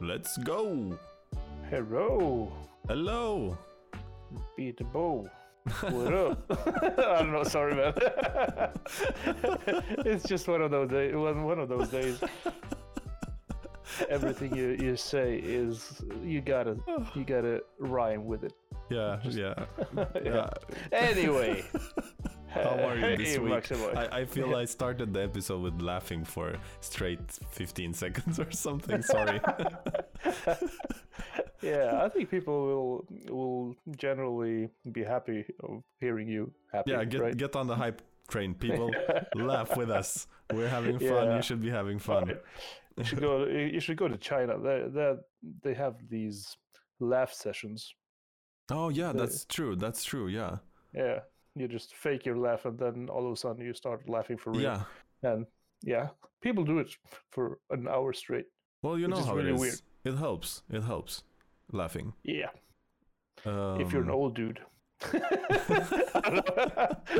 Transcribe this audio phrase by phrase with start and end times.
[0.00, 0.96] Let's go.
[1.70, 2.52] Hello,
[2.86, 3.58] Hello.
[4.56, 5.28] beat the bow.
[5.90, 6.98] What up?
[6.98, 7.42] I don't know.
[7.42, 7.92] Sorry, man.
[10.06, 11.14] it's just one of those days.
[11.14, 12.20] One one of those days.
[14.08, 16.76] Everything you, you say is you gotta
[17.14, 18.52] you gotta rhyme with it.
[18.90, 19.54] Yeah, yeah.
[20.24, 20.48] yeah.
[20.92, 21.64] Anyway,
[22.50, 23.72] How are you this hey, week?
[23.96, 29.02] I, I feel I started the episode with laughing for straight 15 seconds or something.
[29.02, 29.40] Sorry.
[31.62, 36.92] yeah, I think people will will generally be happy of hearing you happy.
[36.92, 37.36] yeah, get right?
[37.36, 38.90] get on the hype train, people.
[39.34, 40.26] Laugh with us.
[40.52, 41.28] We're having fun.
[41.28, 41.36] Yeah.
[41.36, 42.34] You should be having fun.
[42.96, 43.46] You should go.
[43.46, 44.58] You should go to China.
[44.58, 45.14] They they
[45.62, 46.56] they have these
[47.00, 47.94] laugh sessions.
[48.70, 49.76] Oh yeah, The- that's true.
[49.76, 50.28] That's true.
[50.28, 50.58] Yeah.
[50.94, 51.20] Yeah,
[51.60, 54.50] you just fake your laugh, and then all of a sudden you start laughing for
[54.52, 54.62] real.
[54.62, 54.82] Yeah.
[55.22, 55.46] and
[55.82, 56.08] yeah,
[56.40, 56.88] people do it
[57.30, 58.46] for an hour straight.
[58.82, 59.60] Well, you know how really it is.
[59.60, 59.80] weird.
[60.04, 60.62] It helps.
[60.70, 61.22] It helps.
[61.72, 62.12] Laughing.
[62.24, 62.50] Yeah,
[63.44, 64.60] Um, if you're an old dude.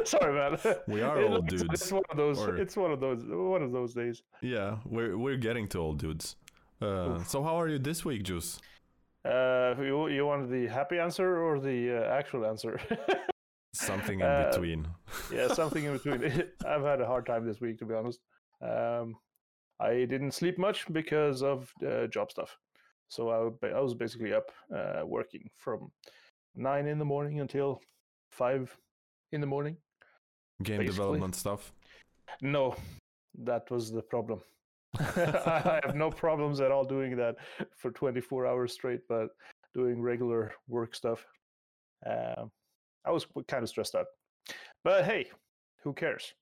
[0.04, 0.58] Sorry, man.
[0.88, 2.38] We are It- old it's, dudes, It's one of those.
[2.40, 3.22] or- It's one of those.
[3.26, 4.22] One of those days.
[4.42, 6.36] Yeah, we're we're getting to old dudes.
[6.80, 8.60] Uh, so how are you this week, Juice?
[9.24, 12.80] Uh, you you want the happy answer or the uh, actual answer?
[13.74, 14.88] Something in Uh, between.
[15.32, 16.22] yeah, something in between.
[16.66, 18.20] I've had a hard time this week, to be honest.
[18.62, 19.16] Um,
[19.80, 22.56] I didn't sleep much because of uh, job stuff.
[23.08, 23.30] So
[23.62, 25.90] I, I was basically up uh, working from
[26.54, 27.80] nine in the morning until
[28.30, 28.76] five
[29.32, 29.76] in the morning.
[30.62, 30.86] Game basically.
[30.96, 31.72] development stuff.
[32.42, 32.74] No,
[33.44, 34.40] that was the problem.
[34.98, 37.36] I have no problems at all doing that
[37.76, 39.28] for 24 hours straight, but
[39.74, 41.24] doing regular work stuff,
[42.06, 42.50] um,
[43.08, 44.06] I was kind of stressed out.
[44.84, 45.26] But hey,
[45.82, 46.34] who cares?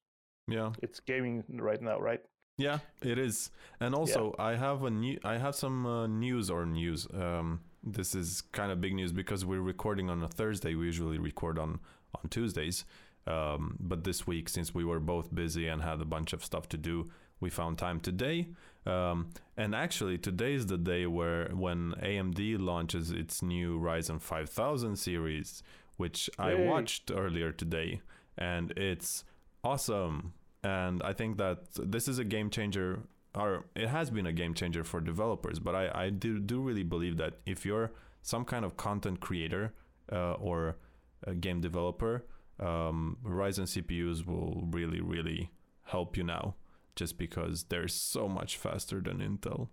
[0.49, 0.73] Yeah.
[0.83, 2.21] It's gaming right now, right?
[2.59, 3.51] Yeah, it is.
[3.81, 7.07] And also, I have a new I have some uh, news or news.
[7.15, 10.75] Um this is kind of big news because we're recording on a Thursday.
[10.75, 11.79] We usually record on
[12.17, 12.85] on Tuesdays.
[13.29, 16.69] Um, but this week, since we were both busy and had a bunch of stuff
[16.71, 17.11] to do,
[17.41, 18.49] we found time today.
[18.87, 24.97] Um, and actually, today is the day where when AMD launches its new Ryzen 5000
[24.97, 25.63] series,
[25.97, 28.01] which I watched earlier today,
[28.37, 29.25] and it's
[29.65, 30.35] awesome.
[30.63, 33.03] And I think that this is a game changer,
[33.35, 35.59] or it has been a game changer for developers.
[35.59, 37.93] But I, I do, do really believe that if you're
[38.23, 39.73] some kind of content creator
[40.11, 40.77] uh, or
[41.25, 42.25] a game developer,
[42.59, 45.51] um, Ryzen CPUs will really, really
[45.85, 46.57] help you now
[46.97, 49.69] just because they're so much faster than Intel.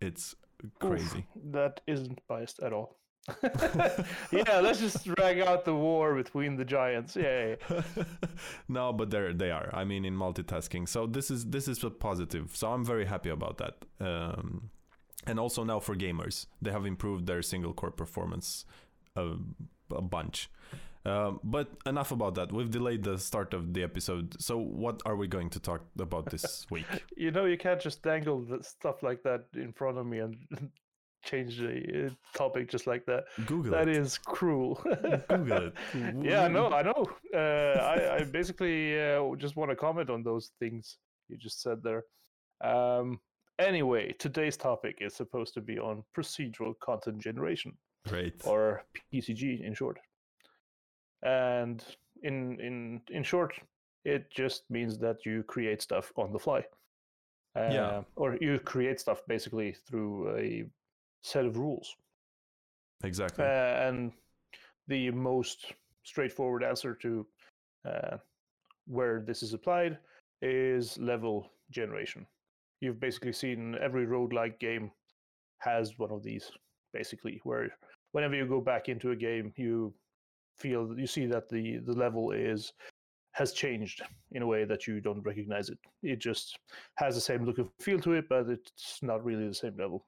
[0.00, 1.26] It's Oof, crazy.
[1.52, 2.98] that isn't biased at all.
[4.30, 7.16] yeah, let's just drag out the war between the giants.
[7.16, 7.56] Yay.
[8.68, 9.70] no, but they they are.
[9.72, 10.88] I mean, in multitasking.
[10.88, 12.56] So this is this is a positive.
[12.56, 13.74] So I'm very happy about that.
[14.00, 14.70] Um,
[15.26, 18.64] and also now for gamers, they have improved their single core performance
[19.16, 19.34] a,
[19.90, 20.48] a bunch.
[21.04, 22.52] Um, but enough about that.
[22.52, 24.40] We've delayed the start of the episode.
[24.42, 26.86] So what are we going to talk about this week?
[27.16, 30.36] You know, you can't just dangle the stuff like that in front of me and
[31.26, 33.24] change the uh, topic just like that.
[33.46, 33.96] Google That it.
[33.96, 34.80] is cruel.
[35.28, 35.74] Google it.
[36.22, 37.04] yeah, no, I know.
[37.34, 40.98] Uh, I, I basically uh, just want to comment on those things
[41.28, 42.04] you just said there.
[42.62, 43.20] Um,
[43.58, 47.72] anyway, today's topic is supposed to be on procedural content generation,
[48.08, 48.34] Great.
[48.46, 49.98] or PCG in short.
[51.22, 51.82] And
[52.22, 53.54] in in in short,
[54.04, 56.64] it just means that you create stuff on the fly.
[57.56, 58.02] Uh, Yeah.
[58.16, 60.64] Or you create stuff basically through a
[61.26, 61.96] set of rules.
[63.02, 63.44] Exactly.
[63.44, 64.12] Uh, and
[64.86, 65.72] the most
[66.04, 67.26] straightforward answer to
[67.84, 68.16] uh,
[68.86, 69.98] where this is applied
[70.40, 72.24] is level generation.
[72.80, 74.92] You've basically seen every roguelike game
[75.58, 76.50] has one of these,
[76.92, 77.70] basically, where
[78.12, 79.92] whenever you go back into a game, you
[80.56, 82.72] feel you see that the the level is
[83.32, 84.00] has changed
[84.32, 85.78] in a way that you don't recognize it.
[86.02, 86.58] It just
[86.96, 90.06] has the same look and feel to it, but it's not really the same level.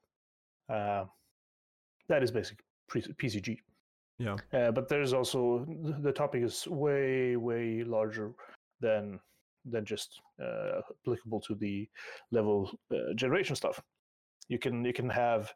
[0.69, 1.05] Uh,
[2.07, 3.57] that is basic pre- PCG.
[4.17, 4.35] yeah.
[4.53, 5.65] Uh, but there's also
[6.01, 8.33] the topic is way way larger
[8.81, 9.19] than
[9.65, 11.87] than just uh, applicable to the
[12.31, 13.81] level uh, generation stuff.
[14.47, 15.53] You can you can have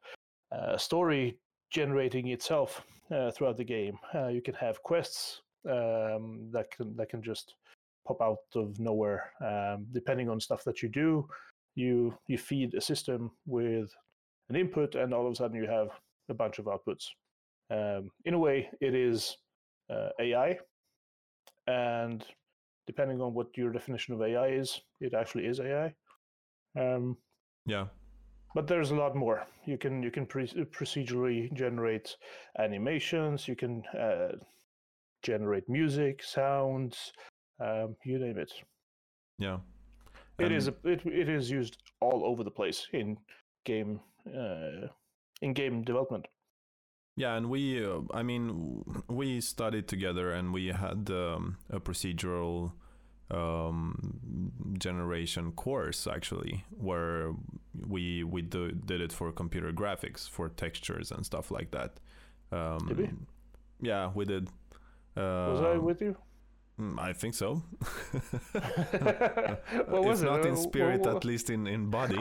[0.52, 1.38] uh, story
[1.72, 3.98] generating itself uh, throughout the game.
[4.14, 7.56] Uh, you can have quests um, that can that can just
[8.08, 11.28] pop out of nowhere um, depending on stuff that you do.
[11.76, 13.92] You you feed a system with
[14.50, 15.90] an input, and all of a sudden you have
[16.30, 17.06] a bunch of outputs.
[17.70, 19.38] Um, in a way, it is
[19.90, 20.58] uh, AI,
[21.68, 22.24] and
[22.88, 25.94] depending on what your definition of AI is, it actually is AI.
[26.78, 27.18] Um,
[27.66, 27.88] Yeah.
[28.56, 29.48] but there's a lot more.
[29.66, 32.16] You can you can pre- procedurally generate
[32.60, 33.48] animations.
[33.48, 34.36] You can uh,
[35.24, 37.14] generate music, sounds,
[37.60, 38.52] um, you name it.
[39.40, 39.60] Yeah,
[40.40, 43.18] it is a, it, it is used all over the place in
[43.66, 46.28] game in game development.
[47.16, 52.72] Yeah, and we, uh, I mean, we studied together and we had um, a procedural
[53.30, 57.34] um, generation course actually, where
[57.88, 62.00] we we do, did it for computer graphics, for textures and stuff like that.
[62.52, 63.10] Um, did we?
[63.82, 64.48] Yeah, we did.
[65.16, 66.18] Uh, Was I with you?
[66.80, 67.56] Mm, I think so.
[69.88, 70.32] what was if it?
[70.32, 72.16] not in spirit, what, what, at least in, in body.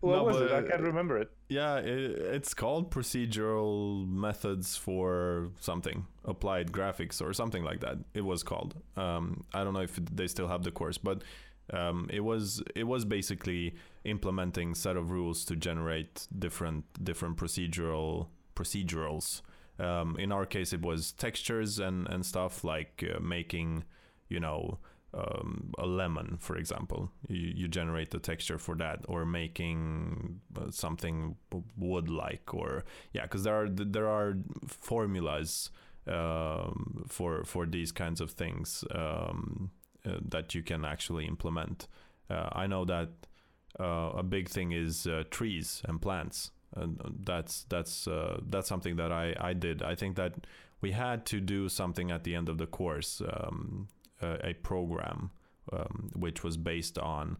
[0.00, 0.52] what no, was it?
[0.52, 1.30] I can't remember it.
[1.50, 7.98] Yeah, it, it's called procedural methods for something, applied graphics or something like that.
[8.14, 8.74] It was called.
[8.96, 11.22] Um, I don't know if they still have the course, but
[11.74, 18.28] um, it was it was basically implementing set of rules to generate different different procedural
[18.54, 19.42] procedurals
[19.78, 23.84] um, in our case, it was textures and, and stuff like uh, making,
[24.28, 24.78] you know,
[25.14, 27.10] um, a lemon, for example.
[27.28, 31.36] You, you generate the texture for that, or making uh, something
[31.76, 34.36] wood-like, or yeah, because there are there are
[34.66, 35.70] formulas
[36.06, 39.70] um, for for these kinds of things um,
[40.04, 41.88] uh, that you can actually implement.
[42.28, 43.08] Uh, I know that
[43.80, 48.96] uh, a big thing is uh, trees and plants and that's that's uh, that's something
[48.96, 49.82] that I I did.
[49.82, 50.46] I think that
[50.80, 53.88] we had to do something at the end of the course, um,
[54.20, 55.30] a, a, program
[55.72, 57.38] um, which was based on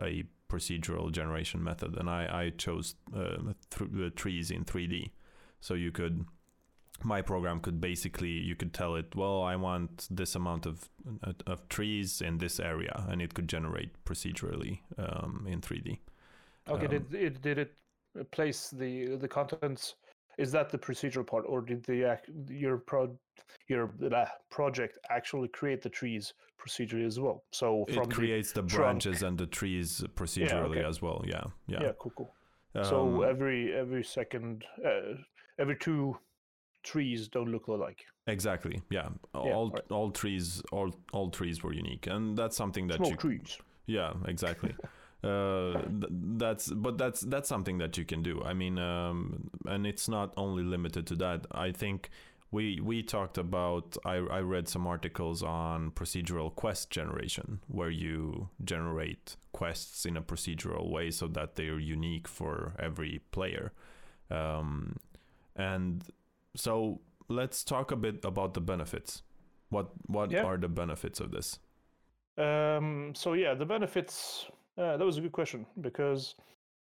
[0.00, 5.10] a procedural generation method, and I I chose uh, th- trees in 3D,
[5.60, 6.24] so you could.
[7.04, 10.88] My program could basically, you could tell it, well, I want this amount of
[11.46, 15.98] of trees in this area, and it could generate procedurally um, in 3D.
[16.68, 17.74] Okay, um, did it did it
[18.24, 19.94] place the the contents?
[20.38, 22.18] Is that the procedural part or did the
[22.48, 23.16] your pro
[23.66, 27.42] your uh, project actually create the trees procedurally as well?
[27.52, 30.84] So from it creates the, the branches and the trees procedurally yeah, okay.
[30.84, 31.24] as well.
[31.26, 31.82] Yeah yeah.
[31.82, 32.34] Yeah cool cool.
[32.74, 35.14] Um, so every every second uh,
[35.58, 36.16] every two
[36.84, 38.04] trees don't look alike.
[38.26, 39.82] Exactly yeah, yeah all right.
[39.90, 43.58] all trees all all trees were unique and that's something that Small you trees.
[43.86, 44.74] Yeah exactly
[45.24, 48.40] uh, th- that's but that's that's something that you can do.
[48.44, 51.46] I mean, um, and it's not only limited to that.
[51.50, 52.10] I think
[52.52, 53.96] we we talked about.
[54.04, 60.22] I I read some articles on procedural quest generation, where you generate quests in a
[60.22, 63.72] procedural way so that they are unique for every player.
[64.30, 64.98] Um,
[65.56, 66.04] and
[66.54, 69.22] so let's talk a bit about the benefits.
[69.70, 70.44] What what yeah.
[70.44, 71.58] are the benefits of this?
[72.38, 74.46] Um, so yeah, the benefits
[74.78, 76.34] uh, that was a good question because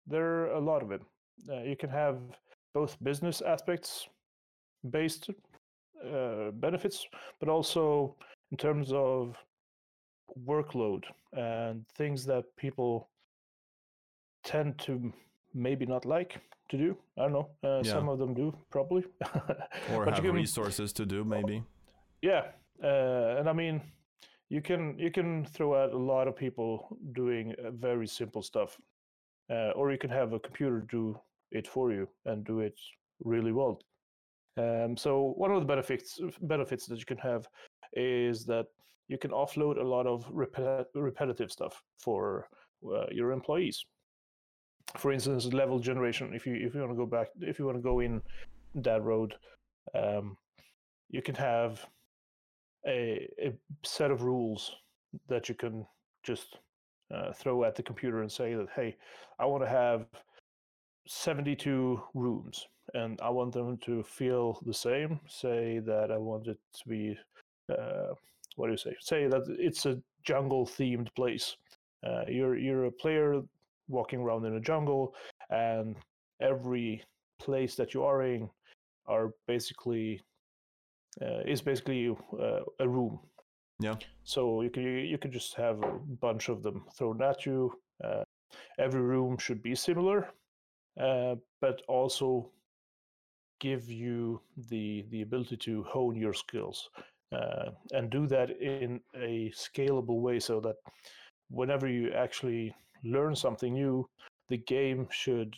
[0.07, 1.03] there are a lot of it.
[1.51, 2.19] Uh, you can have
[2.75, 4.09] both business aspects
[4.91, 5.31] based
[6.05, 7.07] uh, benefits,
[7.41, 8.15] but also
[8.51, 9.37] in terms of
[10.47, 13.09] workload and things that people
[14.45, 15.13] tend to
[15.55, 16.97] maybe not like to do.
[17.19, 17.49] I don't know.
[17.65, 17.93] Uh, yeah.
[17.93, 19.05] Some of them do probably,
[19.93, 21.63] or have can, resources to do maybe.
[22.23, 22.43] Yeah,
[22.83, 23.81] uh, and I mean,
[24.49, 28.79] you can you can throw out a lot of people doing uh, very simple stuff,
[29.51, 31.19] uh, or you can have a computer do
[31.51, 32.79] it for you and do it
[33.25, 33.81] really well.
[34.57, 37.47] Um, so one of the benefits benefits that you can have
[37.93, 38.67] is that
[39.09, 42.49] you can offload a lot of repet- repetitive stuff for
[42.85, 43.85] uh, your employees.
[44.97, 46.33] For instance, level generation.
[46.35, 48.23] If you if you want to go back, if you want to go in
[48.77, 49.35] that road,
[49.95, 50.37] um,
[51.11, 51.85] you can have
[52.87, 53.53] a, a
[53.85, 54.77] set of rules
[55.29, 55.87] that you can
[56.23, 56.59] just
[57.15, 58.97] uh, throw at the computer and say that, hey,
[59.39, 60.07] I want to have
[61.07, 65.21] 72 rooms and I want them to feel the same.
[65.29, 67.17] Say that I want it to be,
[67.71, 68.15] uh,
[68.57, 68.95] what do you say?
[69.01, 71.57] Say that it's a jungle themed place.
[72.07, 73.41] Uh, you're you're a player
[73.89, 75.15] walking around in a jungle,
[75.51, 75.97] and
[76.41, 77.03] every
[77.39, 78.49] place that you are in
[79.07, 80.21] are basically
[81.21, 83.19] is basically uh, a room.
[83.81, 83.97] Yeah.
[84.25, 87.73] So you can you can just have a bunch of them thrown at you.
[88.03, 88.25] Uh,
[88.79, 90.29] every room should be similar,
[91.01, 92.51] uh, but also
[93.61, 96.91] give you the the ability to hone your skills
[97.33, 100.77] uh, and do that in a scalable way, so that
[101.51, 104.09] whenever you actually learn something new,
[104.49, 105.55] the game should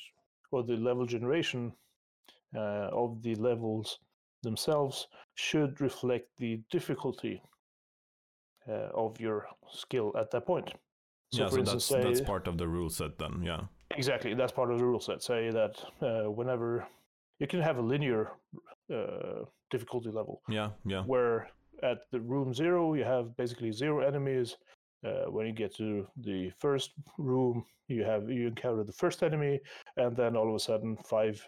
[0.51, 1.73] or the level generation
[2.57, 3.99] uh, of the levels
[4.43, 7.43] themselves should reflect the difficulty
[8.69, 10.73] uh, of your skill at that point.
[11.33, 13.61] So yeah, so instance, that's, say, that's part of the rule set then, yeah.
[13.97, 15.23] Exactly, that's part of the rule set.
[15.23, 16.87] Say that uh, whenever
[17.39, 18.33] you can have a linear
[18.93, 20.43] uh, difficulty level.
[20.49, 21.03] Yeah, yeah.
[21.03, 21.51] Where
[21.83, 24.57] at the room zero you have basically zero enemies.
[25.07, 29.61] Uh, when you get to the first room, you have you encounter the first enemy,
[29.97, 31.41] and then all of a sudden, five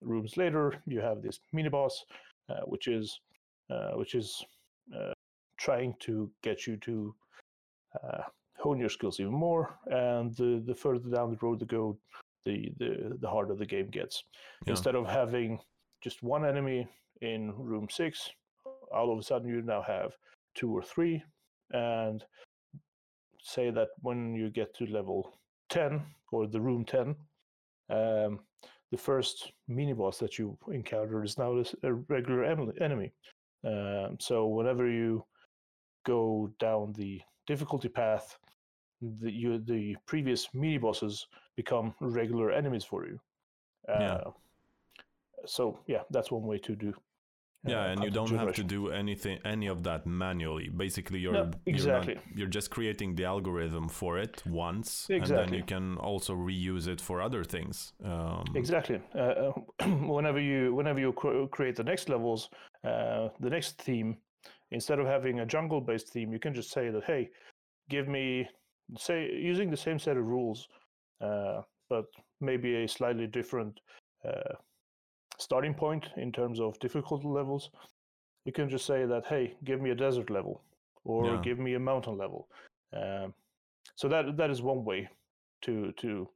[0.00, 2.04] rooms later, you have this mini boss,
[2.66, 3.20] which is
[3.70, 4.44] uh, which is
[4.94, 5.12] uh,
[5.56, 7.14] trying to get you to
[8.02, 8.22] uh,
[8.58, 9.78] hone your skills even more.
[9.86, 11.96] And the, the further down the road you go,
[12.44, 14.24] the, the, the harder the game gets.
[14.66, 14.72] Yeah.
[14.72, 15.58] Instead of having
[16.02, 16.86] just one enemy
[17.20, 18.30] in room six,
[18.92, 20.12] all of a sudden you now have
[20.54, 21.22] two or three.
[21.72, 22.24] And
[23.42, 25.38] say that when you get to level
[25.70, 27.16] 10 or the room 10,
[27.90, 28.40] um,
[28.92, 33.10] the first mini boss that you encounter is now a regular enemy.
[33.64, 35.24] Um, so whenever you
[36.04, 38.38] go down the difficulty path,
[39.00, 43.18] the you, the previous mini bosses become regular enemies for you.
[43.88, 44.20] Uh, yeah.
[45.46, 46.92] So yeah, that's one way to do.
[47.64, 48.46] Uh, yeah, and you don't generation.
[48.46, 50.68] have to do anything, any of that manually.
[50.68, 55.42] Basically, you're no, exactly you're, not, you're, just creating the algorithm for it once, exactly.
[55.44, 57.92] and then you can also reuse it for other things.
[58.04, 59.00] Um, exactly.
[59.14, 59.52] Uh,
[59.86, 62.50] whenever you whenever you cr- create the next levels,
[62.82, 64.16] uh, the next theme,
[64.72, 67.30] instead of having a jungle-based theme, you can just say that, hey,
[67.88, 68.48] give me
[68.98, 70.66] say using the same set of rules,
[71.20, 72.06] uh, but
[72.40, 73.78] maybe a slightly different
[74.26, 74.54] uh,
[75.42, 77.70] starting point in terms of difficulty levels.
[78.44, 80.62] You can just say that, hey, give me a desert level,
[81.04, 81.40] or yeah.
[81.42, 82.48] give me a mountain level.
[82.92, 83.34] Um,
[83.94, 85.08] so that that is one way
[85.62, 86.28] to to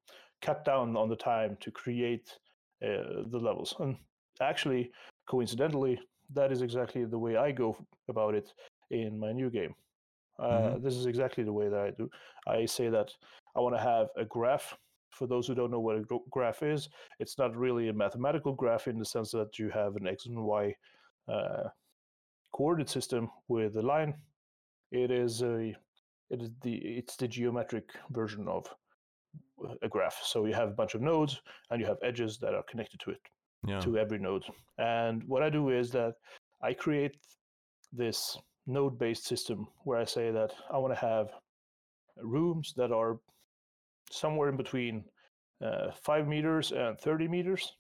[0.43, 2.39] cut down on the time to create
[2.83, 3.75] uh, the levels.
[3.79, 3.97] And
[4.41, 4.91] actually,
[5.27, 5.99] coincidentally,
[6.35, 7.77] that is exactly the way I go
[8.09, 8.53] about it
[8.91, 9.75] in my new game.
[10.39, 10.85] Uh, mm-hmm.
[10.85, 12.11] This is exactly the way that I do.
[12.47, 13.11] I say that
[13.57, 14.77] I want to have a graph.
[15.17, 18.87] For those who don't know what a graph is, it's not really a mathematical graph
[18.87, 20.75] in the sense that you have an x and y
[21.29, 21.69] uh,
[22.53, 24.15] coordinate system with a line.
[24.93, 25.75] It is a
[26.29, 28.67] it is the it's the geometric version of
[29.83, 30.21] a graph.
[30.23, 33.11] So you have a bunch of nodes and you have edges that are connected to
[33.11, 33.21] it
[33.67, 33.81] yeah.
[33.81, 34.45] to every node.
[34.79, 36.15] And what I do is that
[36.63, 37.17] I create
[37.93, 41.29] this node based system where I say that I want to have
[42.23, 43.19] rooms that are
[44.11, 45.05] somewhere in between
[45.65, 47.75] uh, five meters and 30 meters.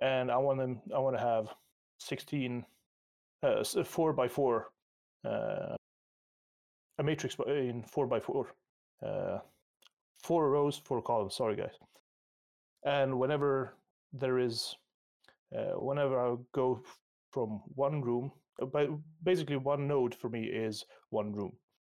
[0.00, 1.48] And I want them, I want to have
[1.98, 2.64] 16,
[3.42, 4.70] uh, four by four,
[5.24, 5.76] uh,
[6.98, 8.54] a matrix in four by four,
[9.04, 9.38] uh,
[10.22, 11.36] four rows, four columns.
[11.36, 11.74] Sorry, guys.
[12.84, 13.76] And whenever
[14.12, 14.76] there is,
[15.56, 16.82] uh, whenever I go
[17.32, 18.32] from one room
[18.62, 18.86] uh,
[19.22, 21.52] basically one node for me is one room.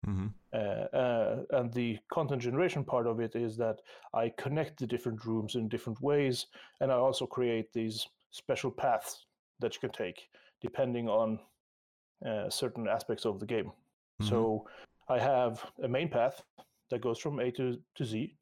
[0.07, 0.27] Mm-hmm.
[0.53, 3.81] Uh, uh, and the content generation part of it is that
[4.13, 6.47] I connect the different rooms in different ways,
[6.79, 9.25] and I also create these special paths
[9.59, 10.29] that you can take
[10.61, 11.39] depending on
[12.25, 13.65] uh, certain aspects of the game.
[13.65, 14.29] Mm-hmm.
[14.29, 14.67] So
[15.09, 16.41] I have a main path
[16.89, 18.35] that goes from A to, to Z,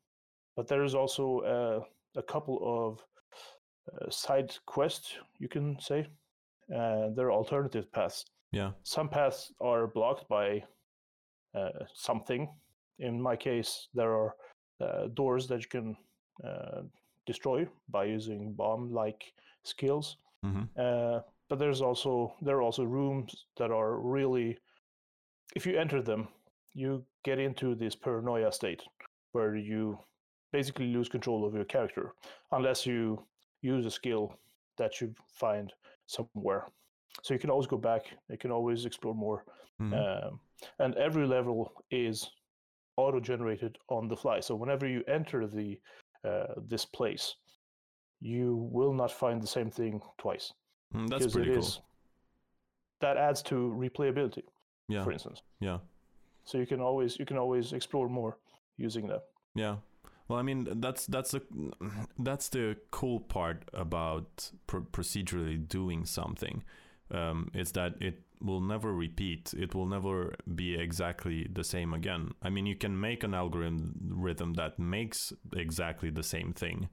[0.56, 3.04] but there is also uh, a couple of
[3.92, 6.08] uh, side quests, you can say,
[6.74, 8.26] uh, there are alternative paths.
[8.52, 8.72] Yeah.
[8.84, 10.64] Some paths are blocked by
[11.94, 12.50] something.
[13.00, 14.36] In my case, there are
[14.82, 15.98] uh, doors that you can
[16.44, 16.82] uh,
[17.26, 19.34] destroy by using bomb-like
[19.64, 20.18] skills.
[20.46, 20.64] Mm-hmm.
[20.78, 24.58] Uh, but there's also there are also rooms that are really,
[25.56, 26.28] if you enter them,
[26.74, 28.82] you get into this paranoia state
[29.32, 29.98] where you
[30.52, 32.14] basically lose control of your character
[32.52, 33.24] unless you
[33.62, 34.34] use a skill
[34.78, 35.74] that you find
[36.08, 36.68] somewhere.
[37.22, 38.02] So you can always go back.
[38.30, 39.46] You can always explore more.
[39.82, 39.94] Mm-hmm.
[39.94, 40.40] Um,
[40.80, 42.30] and every level is
[42.98, 44.40] auto generated on the fly.
[44.40, 45.80] So whenever you enter the
[46.24, 47.36] uh, this place,
[48.22, 50.54] you will not find the same thing twice.
[50.96, 51.60] Mm, that's pretty cool.
[51.60, 51.82] Is,
[53.02, 54.44] that adds to replayability.
[54.88, 55.04] Yeah.
[55.04, 55.42] For instance.
[55.60, 55.80] Yeah.
[56.46, 58.38] So you can always you can always explore more
[58.78, 59.24] using that.
[59.56, 59.78] Yeah.
[60.28, 61.42] Well, I mean, that's that's the
[62.18, 66.64] that's the cool part about pro- procedurally doing something.
[67.14, 69.54] Um, is that it will never repeat.
[69.58, 72.32] It will never be exactly the same again.
[72.42, 76.90] I mean, you can make an algorithm rhythm that makes exactly the same thing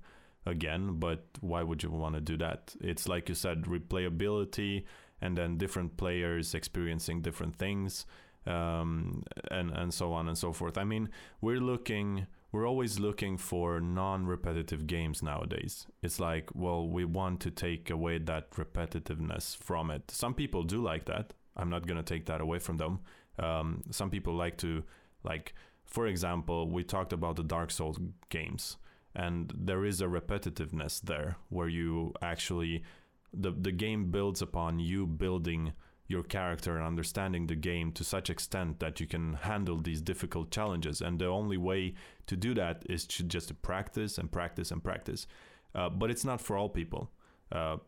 [0.47, 2.75] again, but why would you want to do that?
[2.81, 4.85] It's like you said, replayability,
[5.21, 8.07] and then different players experiencing different things,
[8.47, 10.79] um, and and so on and so forth.
[10.79, 11.11] I mean,
[11.41, 15.87] we're looking we're always looking for non-repetitive games nowadays.
[16.02, 20.11] It's like, well, we want to take away that repetitiveness from it.
[20.11, 21.33] Some people do like that.
[21.57, 23.00] I'm not gonna take that away from them.
[23.38, 24.83] Um, some people like to
[25.23, 25.54] like
[25.90, 28.76] for example, we talked about the Dark Souls games,
[29.14, 32.85] and there is a repetitiveness there where you actually
[33.33, 35.73] the the game builds upon you building
[36.11, 40.50] your character and understanding the game to such extent that you can handle these difficult
[40.50, 41.00] challenges.
[41.00, 41.95] And the only way
[42.26, 45.29] to do that is to just practice and practice and practice.
[45.73, 47.12] Uh, but it's not for all people.
[47.52, 47.79] Uh,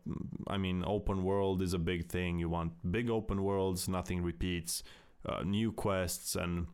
[0.47, 2.39] i mean open world is a big thing.
[2.39, 4.83] You want big open worlds nothing repeats
[5.25, 6.67] uh, new quests and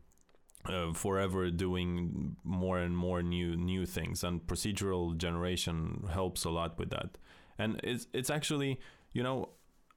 [0.66, 4.22] uh, forever doing more and more new new things.
[4.22, 7.18] And procedural generation helps a lot with that.
[7.58, 8.78] And it's it's actually
[9.12, 9.48] you know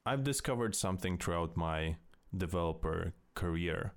[0.05, 1.95] I've discovered something throughout my
[2.35, 3.93] developer career,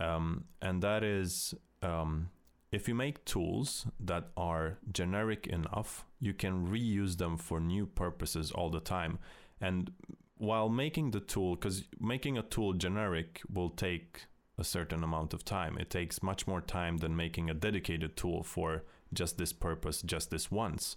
[0.00, 2.30] um, and that is um,
[2.72, 8.52] if you make tools that are generic enough, you can reuse them for new purposes
[8.52, 9.18] all the time.
[9.60, 9.90] And
[10.38, 14.26] while making the tool, because making a tool generic will take
[14.56, 18.42] a certain amount of time, it takes much more time than making a dedicated tool
[18.42, 20.96] for just this purpose, just this once.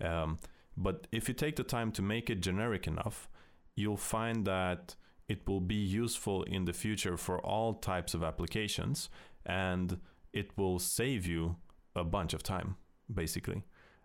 [0.00, 0.38] Um,
[0.76, 3.28] but if you take the time to make it generic enough,
[3.74, 4.94] you'll find that
[5.28, 9.08] it will be useful in the future for all types of applications
[9.46, 9.98] and
[10.32, 11.56] it will save you
[11.96, 12.76] a bunch of time
[13.12, 13.62] basically.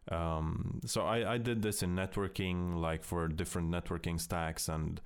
[0.09, 5.01] Um, so I, I did this in networking like for different networking stacks and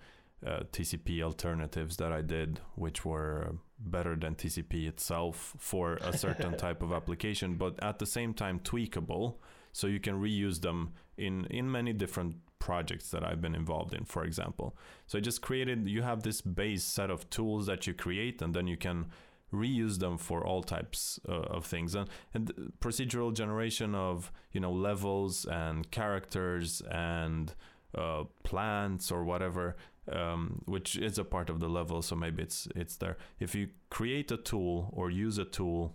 [0.45, 6.57] uh, tcp alternatives that i did which were better than tcp itself for a certain
[6.65, 9.35] type of application but at the same time tweakable
[9.71, 14.05] so you can reuse them in in many different projects that I've been involved in,
[14.05, 14.77] for example.
[15.07, 18.53] So I just created, you have this base set of tools that you create, and
[18.53, 19.07] then you can
[19.51, 24.71] reuse them for all types uh, of things and, and procedural generation of you know
[24.71, 27.53] levels and characters and
[27.97, 29.75] uh, plants or whatever
[30.09, 33.67] um, which is a part of the level so maybe it's it's there if you
[33.89, 35.93] create a tool or use a tool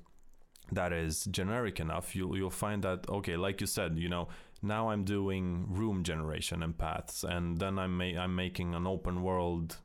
[0.70, 4.28] that is generic enough you'll you'll find that okay like you said you know
[4.62, 9.22] now I'm doing room generation and paths, and then I'm ma- I'm making an open
[9.22, 9.76] world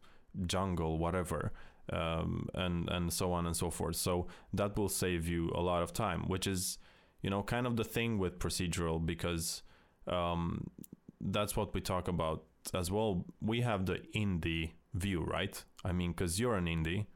[0.45, 1.51] jungle, whatever,
[1.91, 3.95] um, and and so on and so forth.
[3.95, 6.77] So that will save you a lot of time, which is,
[7.21, 9.63] you know, kind of the thing with procedural because
[10.07, 10.67] um,
[11.19, 13.25] that's what we talk about as well.
[13.41, 15.63] We have the indie view, right?
[15.83, 17.07] I mean, because you're an indie,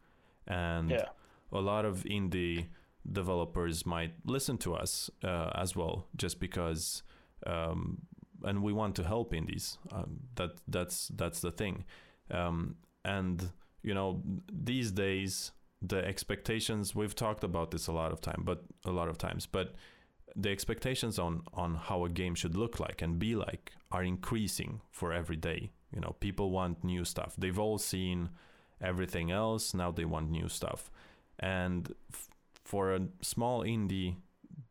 [0.47, 1.09] and yeah.
[1.51, 2.67] a lot of indie
[3.09, 7.03] developers might listen to us uh, as well, just because
[7.45, 8.01] um,
[8.43, 9.77] and we want to help indies.
[9.91, 11.85] Um, that that's that's the thing,
[12.31, 13.51] um, and
[13.83, 18.63] you know these days the expectations we've talked about this a lot of time, but
[18.85, 19.75] a lot of times, but
[20.35, 24.81] the expectations on on how a game should look like and be like are increasing
[24.91, 25.71] for every day.
[25.93, 27.35] You know, people want new stuff.
[27.37, 28.29] They've all seen
[28.81, 29.73] everything else.
[29.73, 30.91] Now they want new stuff,
[31.39, 32.29] and f-
[32.63, 34.15] for a small indie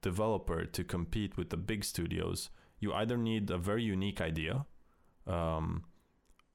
[0.03, 2.51] developer to compete with the big studios,
[2.85, 4.67] you either need a very unique idea,
[5.27, 5.85] um,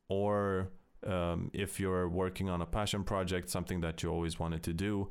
[0.08, 0.70] or
[1.06, 5.10] um, if you're working on a passion project, something that you always wanted to do.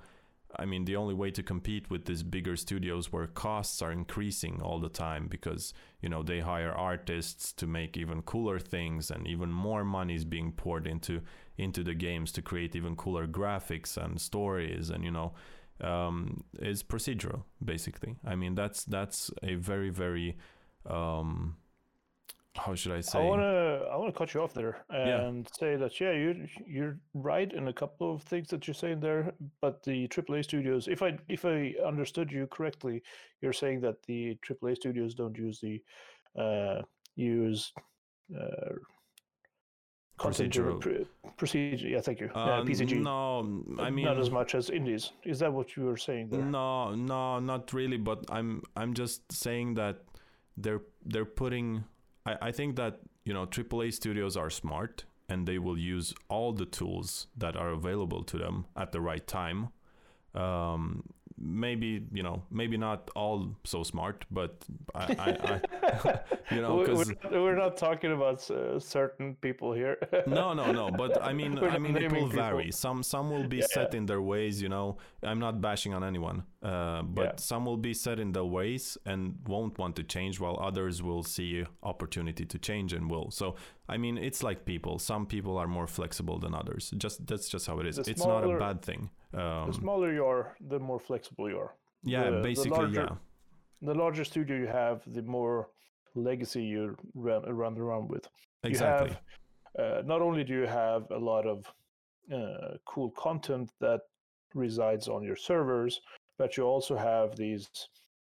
[0.56, 4.62] I mean, the only way to compete with these bigger studios where costs are increasing
[4.62, 9.26] all the time because, you know, they hire artists to make even cooler things and
[9.26, 11.20] even more money is being poured into
[11.58, 15.34] into the games to create even cooler graphics and stories and, you know,
[15.82, 18.16] um, is procedural basically.
[18.24, 20.36] I mean, that's that's a very very
[20.88, 21.56] um,
[22.56, 23.18] how should I say?
[23.18, 25.58] I want to I want to cut you off there and yeah.
[25.58, 29.32] say that yeah, you you're right in a couple of things that you're saying there,
[29.60, 33.02] but the AAA studios, if I if I understood you correctly,
[33.40, 35.80] you're saying that the AAA studios don't use the
[36.36, 36.82] uh,
[37.16, 37.72] use
[38.38, 38.74] uh,
[40.18, 41.88] procedural pr- procedure.
[41.88, 42.30] Yeah, thank you.
[42.34, 43.00] Uh, uh, PCG.
[43.00, 45.12] No, I mean not as much as indies.
[45.24, 46.42] Is that what you were saying there?
[46.42, 47.98] No, no, not really.
[47.98, 50.00] But I'm I'm just saying that
[50.62, 51.84] they're they're putting
[52.26, 56.52] I, I think that you know AAA studios are smart and they will use all
[56.52, 59.68] the tools that are available to them at the right time.
[60.34, 61.02] Um,
[61.40, 65.60] maybe you know maybe not all so smart but i, I,
[66.08, 66.20] I
[66.54, 69.96] you know because we're, we're, not talking about uh, certain people here.
[70.26, 72.28] No no no but i mean i mean it will people.
[72.28, 72.70] vary.
[72.72, 73.98] Some some will be yeah, set yeah.
[73.98, 74.98] in their ways you know.
[75.22, 77.32] I'm not bashing on anyone uh, but yeah.
[77.36, 81.22] some will be set in their ways and won't want to change while others will
[81.22, 83.30] see opportunity to change and will.
[83.30, 83.56] So
[83.88, 84.98] i mean it's like people.
[84.98, 86.92] Some people are more flexible than others.
[86.96, 87.96] Just that's just how it is.
[87.96, 91.48] The it's smaller, not a bad thing um, the smaller you are, the more flexible
[91.48, 91.74] you are.
[92.02, 93.16] Yeah, the, basically, the larger, yeah.
[93.82, 95.68] The larger studio you have, the more
[96.14, 98.26] legacy you run, run around with.
[98.64, 99.10] Exactly.
[99.10, 101.64] You have, uh, not only do you have a lot of
[102.32, 104.00] uh, cool content that
[104.54, 106.00] resides on your servers,
[106.38, 107.68] but you also have these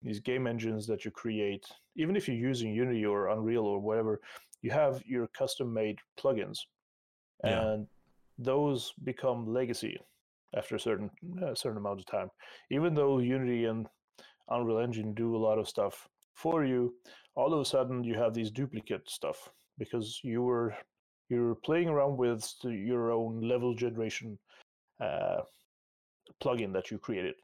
[0.02, 1.64] these game engines that you create.
[1.96, 4.20] Even if you're using Unity or Unreal or whatever,
[4.62, 6.58] you have your custom made plugins,
[7.44, 7.62] Yeah.
[7.62, 7.86] and
[8.38, 10.00] those become legacy
[10.56, 11.10] after a certain
[11.42, 12.30] a certain amount of time.
[12.70, 13.86] Even though Unity and
[14.48, 16.94] Unreal Engine do a lot of stuff for you,
[17.34, 20.74] all of a sudden you have these duplicate stuff because you were
[21.28, 24.38] you're playing around with your own level generation
[25.00, 25.40] uh,
[26.42, 27.34] plugin that you created.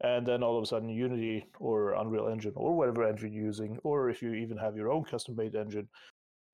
[0.00, 3.78] And then all of a sudden, Unity or Unreal Engine or whatever engine you're using,
[3.82, 5.88] or if you even have your own custom made engine,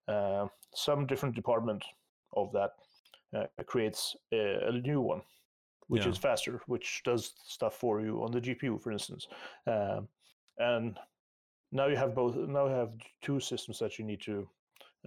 [0.08, 1.84] uh, some different department
[2.34, 2.70] of that
[3.36, 5.20] uh, creates a, a new one,
[5.88, 6.10] which Yeah.
[6.12, 9.26] is faster, which does stuff for you on the GPU, for instance.
[9.66, 10.08] Um,
[10.58, 10.98] and
[11.72, 12.36] now you have both.
[12.36, 12.92] Now you have
[13.22, 14.48] two systems that you need to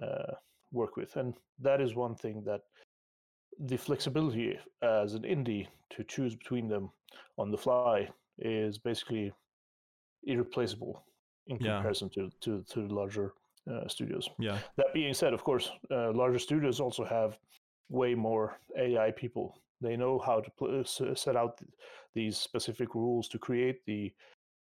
[0.02, 0.34] uh,
[0.72, 2.62] work with, and that is one thing that
[3.58, 6.90] the flexibility as an indie to choose between them
[7.38, 9.32] on the fly is basically
[10.24, 11.04] irreplaceable
[11.46, 11.76] in Yeah.
[11.76, 13.32] comparison to to, to the larger
[13.66, 14.28] uh, studios.
[14.38, 14.58] Yeah.
[14.76, 17.38] That being said, of course, uh, larger studios also have
[17.90, 19.60] way more AI people.
[19.80, 21.70] They know how to pl- set out th-
[22.14, 24.12] these specific rules to create the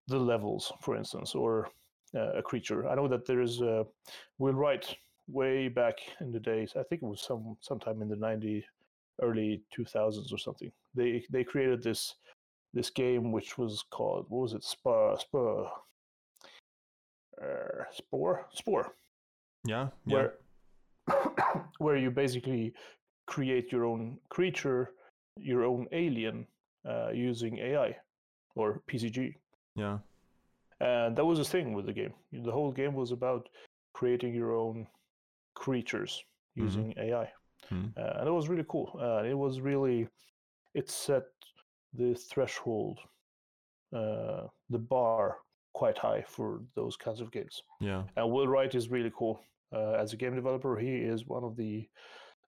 [0.08, 1.68] the levels, for instance, or
[2.14, 2.88] uh, a creature.
[2.88, 3.84] I know that there is uh,
[4.38, 4.96] Will Wright
[5.28, 6.72] way back in the days.
[6.76, 8.64] I think it was some sometime in the ninety
[9.22, 10.70] early two thousands or something.
[10.94, 12.14] They they created this
[12.74, 14.64] this game which was called what was it?
[14.64, 15.70] Spa Spa
[17.42, 18.94] uh, Spore Spore
[19.66, 19.88] Yeah.
[20.06, 20.14] Yeah.
[20.14, 20.34] where
[21.78, 22.74] where you basically
[23.26, 24.92] create your own creature,
[25.36, 26.46] your own alien
[26.84, 27.96] uh, using AI
[28.54, 29.34] or PCG.
[29.74, 29.98] Yeah.
[30.80, 32.14] And that was the thing with the game.
[32.32, 33.48] The whole game was about
[33.92, 34.86] creating your own
[35.54, 36.22] creatures
[36.56, 36.62] Mhm.
[36.62, 37.32] using AI.
[37.70, 37.96] Mhm.
[37.96, 38.96] Uh, and it was really cool.
[39.00, 40.08] Uh, it was really,
[40.74, 41.24] it set
[41.94, 42.98] the threshold,
[43.92, 45.38] uh, the bar
[45.72, 47.62] quite high for those kinds of games.
[47.80, 48.04] Yeah.
[48.16, 49.42] And Will Wright is really cool.
[49.72, 51.88] Uh, as a game developer, he is one of the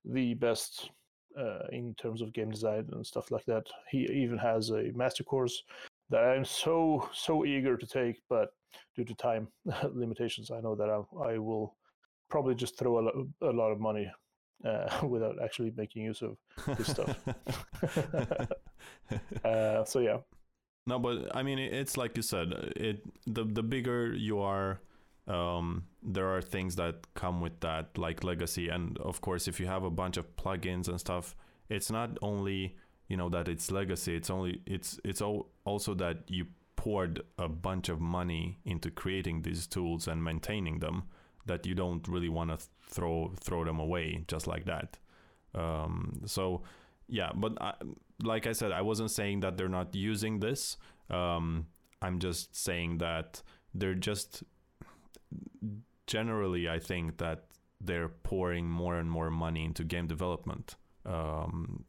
[0.05, 0.90] the best
[1.38, 3.66] uh, in terms of game design and stuff like that.
[3.90, 5.62] He even has a master course
[6.10, 8.50] that I'm so so eager to take, but
[8.96, 9.48] due to time
[9.92, 11.76] limitations, I know that I, I will
[12.28, 14.10] probably just throw a, lo- a lot of money
[14.64, 16.36] uh, without actually making use of
[16.76, 17.16] this stuff.
[19.44, 20.18] uh, so yeah,
[20.86, 22.52] No, but I mean, it's like you said.
[22.76, 24.80] It the the bigger you are,
[25.28, 29.66] um, there are things that come with that, like legacy, and of course, if you
[29.66, 31.36] have a bunch of plugins and stuff,
[31.68, 32.76] it's not only
[33.08, 34.16] you know that it's legacy.
[34.16, 39.42] It's only it's it's al- also that you poured a bunch of money into creating
[39.42, 41.04] these tools and maintaining them
[41.46, 44.96] that you don't really want to throw throw them away just like that.
[45.54, 46.62] Um, so
[47.08, 47.74] yeah, but I,
[48.22, 50.76] like I said, I wasn't saying that they're not using this.
[51.10, 51.66] Um,
[52.00, 53.42] I'm just saying that
[53.74, 54.44] they're just
[56.06, 57.44] generally, I think that
[57.80, 61.84] they're pouring more and more money into game development, um,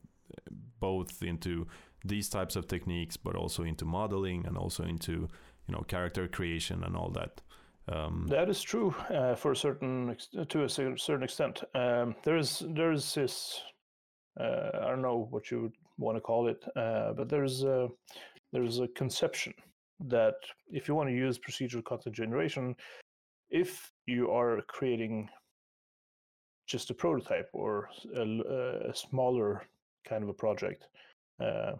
[0.79, 1.67] both into
[2.05, 5.27] these types of techniques, but also into modeling and also into
[5.67, 7.41] you know character creation and all that.
[7.87, 10.15] Um, That is true uh, for a certain
[10.47, 11.63] to a certain extent.
[11.73, 13.61] Um, there is there is this
[14.39, 17.87] uh, I don't know what you would want to call it, uh, but there's a,
[18.53, 19.53] there's a conception
[20.07, 20.35] that
[20.71, 22.75] if you want to use procedural content generation,
[23.49, 25.29] if you are creating
[26.67, 29.63] just a prototype or a smaller
[30.07, 30.87] kind of a project,
[31.43, 31.73] uh,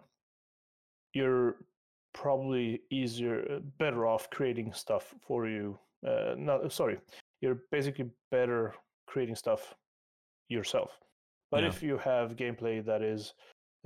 [1.12, 1.56] you're
[2.12, 6.98] probably easier, better off creating stuff for you uh, no, sorry,
[7.40, 8.74] you're basically better
[9.06, 9.74] creating stuff
[10.48, 10.98] yourself.
[11.50, 11.68] But Yeah.
[11.68, 13.34] if you have gameplay that is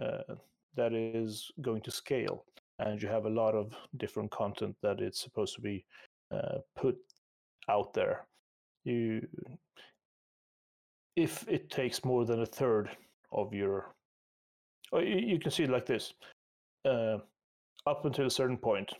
[0.03, 0.35] uh,
[0.75, 2.44] that is going to scale,
[2.81, 5.85] and you have a lot of different content that it's supposed to be
[6.33, 6.97] uh, put
[7.68, 8.27] out there,
[8.85, 9.27] you
[11.16, 12.90] if it takes more than a third
[13.33, 13.94] of your,
[14.92, 16.12] or you, you can see it like this,
[16.85, 17.18] uh,
[17.87, 18.92] up until a certain point,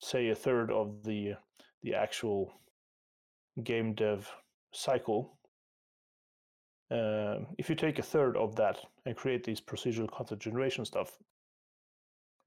[0.00, 1.34] say a third of the
[1.82, 2.52] the actual
[3.64, 4.30] game dev
[4.72, 5.36] cycle.
[6.90, 11.16] Um, if you take a third of that and create these procedural content generation stuff,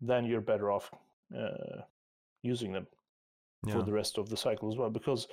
[0.02, 0.92] then you're better off
[1.38, 1.82] uh,
[2.42, 2.86] using them
[3.66, 5.28] yeah, for the rest of the cycle as well, because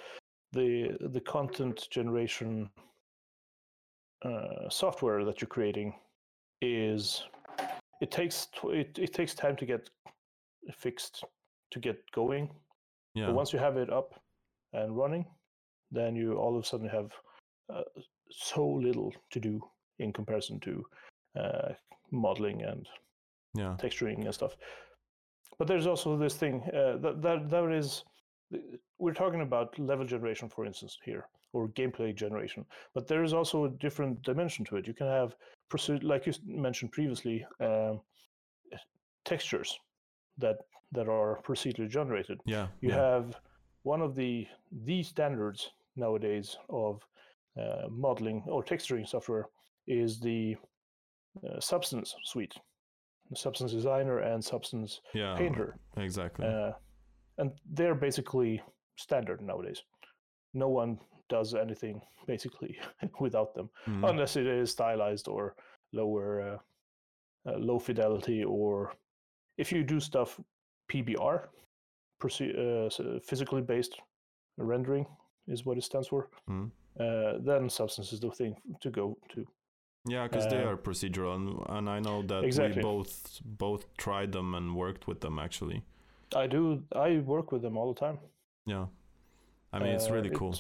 [0.53, 2.71] the the content generation
[4.25, 5.95] uh, software that you're creating
[6.61, 7.23] is
[8.01, 9.91] it takes it, it takes time to get
[10.77, 11.25] fixed
[11.71, 12.51] to get going.
[13.15, 14.21] Yeah, but once you have it up
[14.73, 15.25] and running,
[15.91, 17.11] then you all of a sudden have
[17.73, 17.83] uh,
[18.31, 19.61] so little to do
[19.99, 20.85] in comparison to
[21.39, 21.69] uh,
[22.11, 22.89] modeling and
[23.55, 24.57] yeah, texturing and stuff.
[25.59, 28.05] but there's also this thing uh, that that that is
[28.99, 33.65] we're talking about level generation, for instance, here or gameplay generation, but there is also
[33.65, 34.87] a different dimension to it.
[34.87, 35.35] You can have
[36.03, 38.01] like you mentioned previously, um,
[39.25, 39.79] textures
[40.39, 40.57] that
[40.93, 42.41] that are procedurally generated.
[42.45, 42.97] Yeah, you yeah.
[42.97, 43.37] have
[43.83, 44.47] one of the
[44.85, 47.01] the standards nowadays of
[47.61, 49.47] uh, modeling or texturing software
[49.87, 50.57] is the
[51.47, 52.55] uh, Substance suite,
[53.35, 55.77] Substance Designer and Substance yeah, Painter.
[55.97, 56.47] Exactly.
[56.47, 56.73] Uh,
[57.41, 58.63] and they're basically
[58.97, 59.83] standard nowadays.
[60.55, 60.99] No one
[61.29, 62.79] does anything basically
[63.21, 64.09] without them, Mm.
[64.11, 65.55] unless it is stylized or
[65.93, 66.59] lower, uh,
[67.51, 68.93] uh, low fidelity, or
[69.57, 70.39] if you do stuff
[70.93, 71.49] PBR,
[72.23, 72.89] uh,
[73.23, 74.01] physically based
[74.59, 75.07] rendering
[75.49, 76.29] is what it stands for.
[76.49, 76.71] Mm.
[76.99, 79.47] Uh, then Substance is the thing to go to.
[80.09, 82.77] Yeah, because they Uh, are procedural, and, and I know that Exactly.
[82.77, 85.83] we both both tried them and worked with them actually.
[86.35, 86.83] I do.
[86.95, 88.19] I work with them all the time.
[88.67, 88.87] Yeah,
[89.73, 90.55] I mean it's Uh, really cool.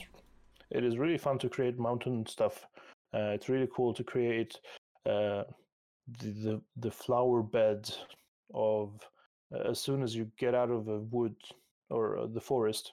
[0.71, 2.67] It is really fun to create mountain stuff.
[3.13, 4.61] Uh, it's really cool to create
[5.07, 5.45] uh,
[6.19, 7.93] the, the the flower bed
[8.55, 9.01] of
[9.55, 11.35] uh, as soon as you get out of a wood
[11.91, 12.93] or uh, the forest,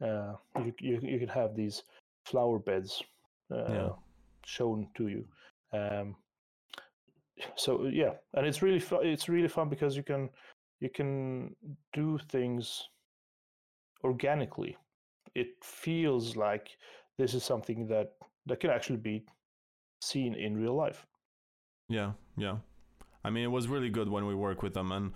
[0.00, 1.84] uh, you, you you can have these
[2.26, 3.02] flower beds
[3.50, 3.92] uh, Yeah.
[4.44, 5.24] shown to you.
[5.72, 6.16] Um,
[7.56, 10.30] so yeah, and it's really fu- it's really fun because you can
[10.82, 11.54] you can
[11.92, 12.88] do things
[14.02, 14.76] organically.
[15.36, 16.70] It feels like
[17.18, 18.14] this is something that
[18.46, 19.24] that can actually be
[20.00, 21.06] seen in real life.
[21.88, 22.56] Yeah, yeah.
[23.24, 25.12] I mean, it was really good when we work with them, and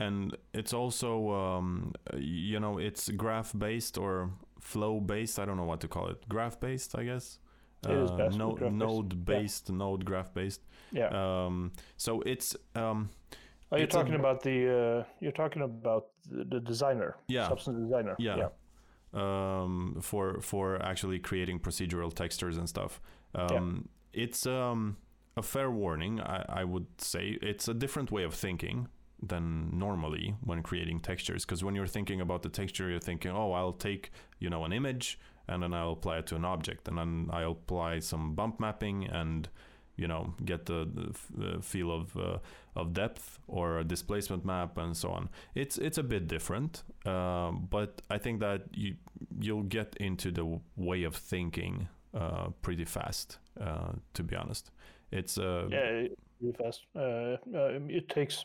[0.00, 5.38] and it's also um, uh, you know it's graph based or flow based.
[5.38, 6.28] I don't know what to call it.
[6.28, 7.38] Graph based, I guess.
[7.88, 9.38] It is best with node node yeah.
[9.38, 10.62] based, node graph based.
[10.90, 11.10] Yeah.
[11.12, 13.10] Um, so it's um,
[13.72, 14.56] Are you it's a- talking about the?
[15.00, 17.16] Uh, you're talking about the, designer.
[17.28, 17.48] Yeah.
[17.48, 18.16] Substance designer.
[18.18, 18.48] yeah.
[19.12, 23.00] Um, for for actually creating procedural textures and stuff.
[23.34, 24.96] Um, It's um,
[25.36, 26.20] a fair warning.
[26.20, 28.88] I, I would say it's a different way of thinking
[29.22, 31.44] than normally when creating textures.
[31.44, 34.72] Because when you're thinking about the texture, you're thinking, oh, I'll take you know an
[34.72, 38.58] image and then I'll apply it to an object, and then I'll apply some bump
[38.60, 39.48] mapping and
[39.96, 40.88] you know get the,
[41.36, 42.38] the, feel of uh,
[42.76, 45.28] of depth or a displacement map and so on.
[45.54, 48.96] It's it's a bit different, um, but I think that you
[49.40, 53.38] you'll get into the way of thinking uh, pretty fast.
[53.60, 54.70] Uh, to be honest,
[55.12, 56.08] it's uh, Yeah,
[56.40, 56.86] really fast.
[56.96, 58.44] Uh, uh, it takes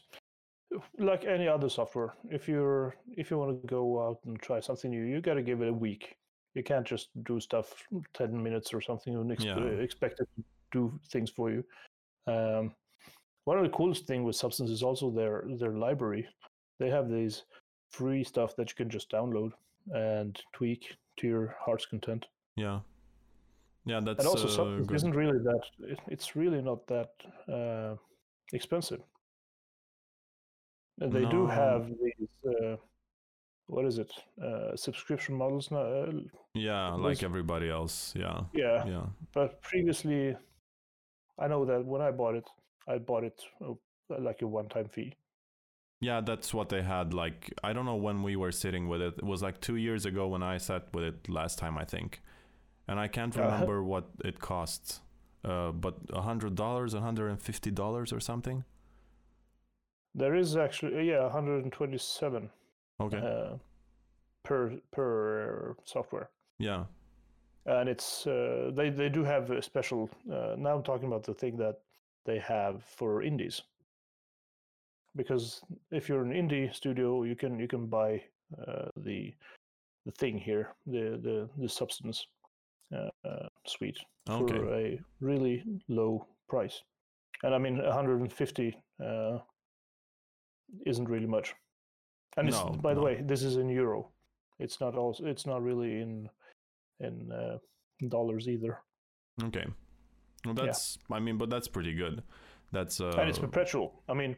[1.00, 2.14] like any other software.
[2.30, 5.42] If you're if you want to go out and try something new, you got to
[5.42, 6.16] give it a week.
[6.54, 7.84] You can't just do stuff
[8.14, 9.56] ten minutes or something and ex- Yeah.
[9.58, 11.64] uh, expect it to do things for you.
[12.28, 12.74] Um,
[13.46, 16.28] one of the coolest thing with Substance is also their their library.
[16.80, 17.44] They have these
[17.92, 19.52] free stuff that you can just download
[19.94, 22.28] and tweak to your heart's content.
[22.56, 22.80] yeah,
[23.86, 24.00] yeah.
[24.04, 24.96] That's and also, uh, Substance good.
[24.96, 25.62] isn't really that.
[25.92, 27.12] it- It's really not that
[27.52, 27.96] uh,
[28.54, 29.02] expensive.
[31.02, 32.30] And they do have these.
[32.46, 32.76] Uh,
[33.68, 34.12] what is it?
[34.44, 35.78] Uh, subscription models now.
[35.82, 36.12] Uh,
[36.54, 38.14] yeah, like everybody else.
[38.16, 39.06] Yeah, yeah, yeah.
[39.34, 40.36] but previously,
[41.40, 42.48] I know that when I bought it,
[42.88, 43.74] I bought it uh,
[44.20, 45.16] like a one-time fee.
[46.02, 47.14] Yeah, that's what they had.
[47.14, 49.16] Like, I don't know when we were sitting with it.
[49.18, 52.22] It was like two years ago when I sat with it last time, I think.
[52.88, 53.46] And I can't Uh-huh.
[53.52, 55.02] remember what it costs.
[55.44, 58.64] Uh, but a hundred dollars, a hundred and fifty dollars, or something.
[60.16, 62.50] There is actually yeah, 127
[63.00, 63.18] Okay.
[63.18, 63.58] uh,
[64.44, 66.30] per per software.
[66.58, 66.86] yeah.
[67.70, 70.10] And it's uh, they they do have a special.
[70.32, 71.80] Uh, now I'm talking about the thing that
[72.26, 73.62] they have for indies,
[75.16, 78.24] because if you're an indie studio, you can you can buy
[78.68, 79.34] uh, the
[80.06, 82.26] the thing here, the the the substance
[82.96, 83.10] uh,
[83.66, 86.82] suite for a really low price,
[87.44, 89.38] and I mean 150 uh,
[90.86, 91.54] isn't really much.
[92.38, 94.10] And it's, No, by the way, this is in euro.
[94.60, 96.30] It's not also it's not really in
[97.00, 97.58] in uh,
[98.10, 98.80] dollars either,
[99.44, 99.66] Okay.
[100.46, 100.66] Well, Yeah.
[100.66, 100.98] that's.
[101.12, 102.24] I mean, but that's pretty good.
[102.72, 103.02] That's.
[103.02, 104.04] Uh, and it's perpetual.
[104.10, 104.36] I mean,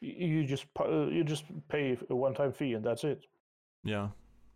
[0.00, 3.24] you just uh, you just pay a one-time fee and that's it.
[3.84, 4.08] yeah.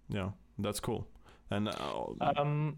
[0.09, 0.31] Yeah.
[0.59, 1.07] That's cool.
[1.51, 2.77] And uh, Um,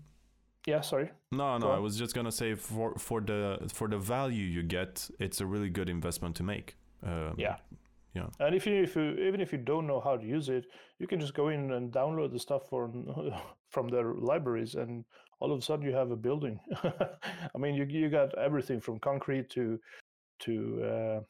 [0.66, 1.10] yeah, sorry.
[1.32, 1.82] no, no, go I on.
[1.82, 5.70] was just gonna say for for the for the value you get, it's a really
[5.70, 6.76] good investment to make.
[7.02, 7.56] Um, Yeah.
[8.18, 8.46] Yeah.
[8.46, 10.66] And if you if you even if you don't know how to use it,
[10.98, 12.92] you can just go in and download the stuff from
[13.74, 15.04] from their libraries, and
[15.40, 16.58] all of a sudden you have a building.
[17.54, 19.78] I mean, you you got everything from concrete to
[20.40, 20.54] to
[20.92, 21.20] uh,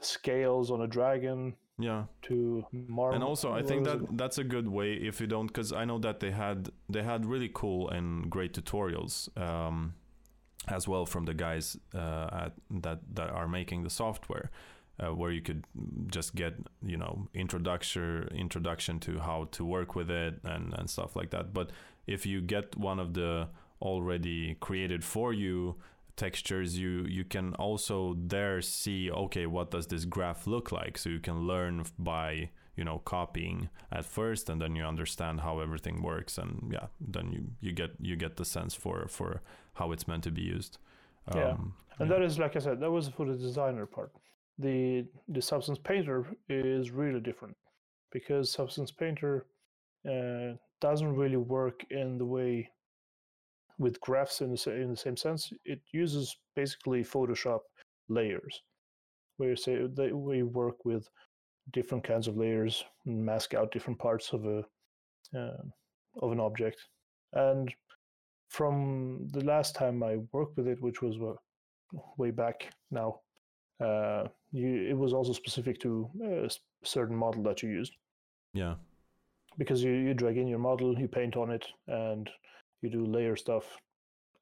[0.00, 3.14] scales on a dragon yeah to Marm.
[3.14, 4.16] and also i think that it?
[4.16, 7.26] that's a good way if you don't because i know that they had they had
[7.26, 9.94] really cool and great tutorials um,
[10.68, 14.50] as well from the guys uh, at, that that are making the software
[15.00, 15.64] uh, where you could
[16.06, 16.54] just get
[16.84, 21.52] you know introduction introduction to how to work with it and and stuff like that
[21.52, 21.70] but
[22.06, 23.48] if you get one of the
[23.82, 25.76] already created for you
[26.16, 31.10] textures you you can also there see okay what does this graph look like so
[31.10, 36.02] you can learn by you know copying at first and then you understand how everything
[36.02, 39.42] works and yeah then you you get you get the sense for for
[39.74, 40.78] how it's meant to be used
[41.34, 41.50] Yeah.
[41.52, 42.16] Um, And yeah.
[42.18, 44.12] that is, like I said, that was for the designer part.
[44.58, 47.56] The the Substance Painter is really different
[48.12, 49.46] because Substance Painter
[50.08, 52.70] uh, doesn't really work in the way
[53.78, 55.52] with graphs in the, in the same sense.
[55.64, 57.60] It uses basically Photoshop
[58.08, 58.62] layers,
[59.36, 61.08] where you say they, we work with
[61.72, 64.64] different kinds of layers and mask out different parts of a
[65.36, 65.62] uh,
[66.22, 66.78] of an object.
[67.32, 67.74] And
[68.48, 71.18] from the last time I worked with it, which was
[72.16, 73.20] way back now,
[73.80, 77.92] uh, you, it was also specific to a s- certain model that you used
[78.54, 78.74] yeah
[79.58, 82.28] because you, you drag in your model, you paint on it, and
[82.82, 83.64] you do layer stuff,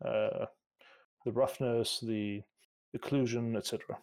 [0.04, 0.46] uh,
[1.24, 2.42] the roughness, the
[2.96, 3.96] occlusion, etc.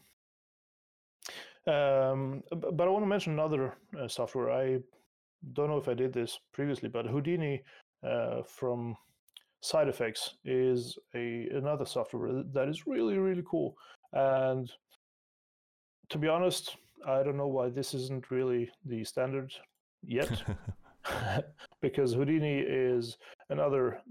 [1.67, 4.51] Um, but I want to mention another uh, software.
[4.51, 4.79] I
[5.53, 7.61] don't know if I did this previously, but Houdini
[8.07, 8.95] uh, from
[9.61, 13.75] Side Effects is a another software that is really really cool.
[14.13, 14.71] And
[16.11, 16.75] to be honest,
[17.07, 19.53] I don't know why this isn't really the standard
[20.03, 20.43] yet.
[21.81, 23.17] Because Houdini is
[23.49, 24.01] another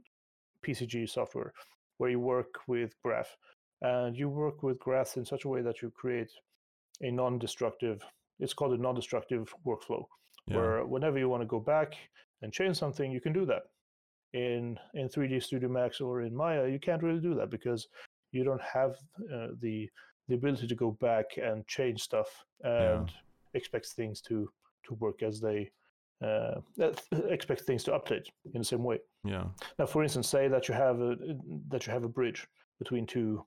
[0.67, 1.53] PCG software
[1.99, 3.37] where you work with graph
[3.83, 6.33] and you work with graphs in such a way that you create
[7.03, 8.03] a non-destructive
[8.41, 10.03] it's called a non-destructive workflow
[10.47, 10.57] yeah.
[10.57, 11.95] where whenever you want to go back
[12.43, 13.63] and change something you can do that.
[14.33, 17.89] In in 3d studio max or in maya you can't really do that because
[18.33, 18.93] you don't have
[19.33, 19.89] uh, the
[20.31, 22.29] the ability to go back and change stuff
[22.63, 23.11] and
[23.55, 24.49] expect things to
[24.85, 25.71] to work as they
[26.25, 26.61] uh,
[27.29, 28.99] expect things to update in the same way.
[29.25, 29.45] Yeah.
[29.79, 31.17] Now, for instance, say that you have a
[31.69, 32.47] that you have a bridge
[32.79, 33.45] between two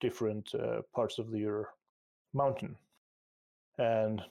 [0.00, 1.70] different uh, parts of the, your
[2.34, 2.76] mountain,
[3.78, 4.22] and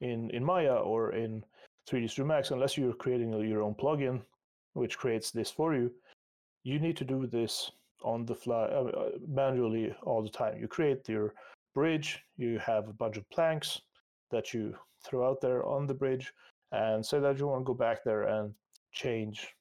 [0.00, 1.44] in in Maya or in
[1.88, 4.20] 3D Studio Max, unless you're creating your own plugin,
[4.72, 5.92] which creates this for you,
[6.64, 7.70] you need to do this
[8.02, 10.58] on the fly uh, uh, manually all the time.
[10.58, 11.34] You create your
[11.74, 13.80] bridge, you have a bunch of planks
[14.30, 16.32] that you throw out there on the bridge,
[16.72, 18.54] and say that you want to go back there and
[18.92, 19.54] change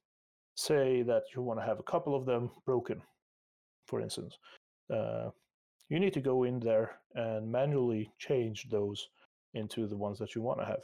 [0.55, 3.01] say that you want to have a couple of them broken,
[3.87, 4.37] for instance,
[4.93, 5.29] uh,
[5.89, 9.09] you need to go in there and manually change those
[9.53, 10.81] into the ones that you want to have.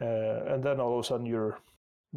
[0.00, 1.58] Uh, and then all of a sudden, your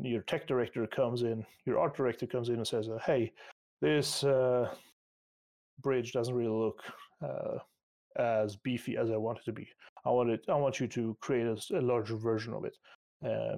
[0.02, 3.32] your tech director comes in, your art director comes in and says, "Hey,
[3.82, 4.70] this uh,
[5.82, 6.82] bridge doesn't really look
[7.22, 7.60] uh,
[8.18, 9.68] as beefy as I want it to be.
[10.06, 10.42] I want it.
[10.48, 12.78] I want you to create a larger version of it."
[13.26, 13.58] Uh,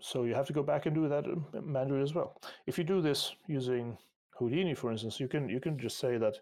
[0.00, 2.40] so you have to go back and do that um, manually as well.
[2.66, 3.96] If you do this using
[4.38, 6.36] Houdini, for instance, you can you can just say that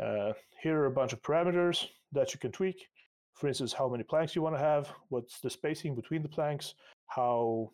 [0.00, 2.88] uh, here are a bunch of parameters that you can tweak.
[3.34, 6.74] For instance, how many planks you want to have, what's the spacing between the planks,
[7.06, 7.70] how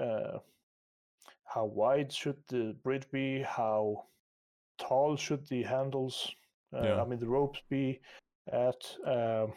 [0.00, 0.38] uh,
[1.54, 4.04] how wide should the bridge be, how
[4.78, 6.34] tall should the handles,
[6.76, 7.00] uh, Yeah.
[7.00, 8.00] I mean the ropes be
[8.52, 8.80] at.
[9.06, 9.52] Um,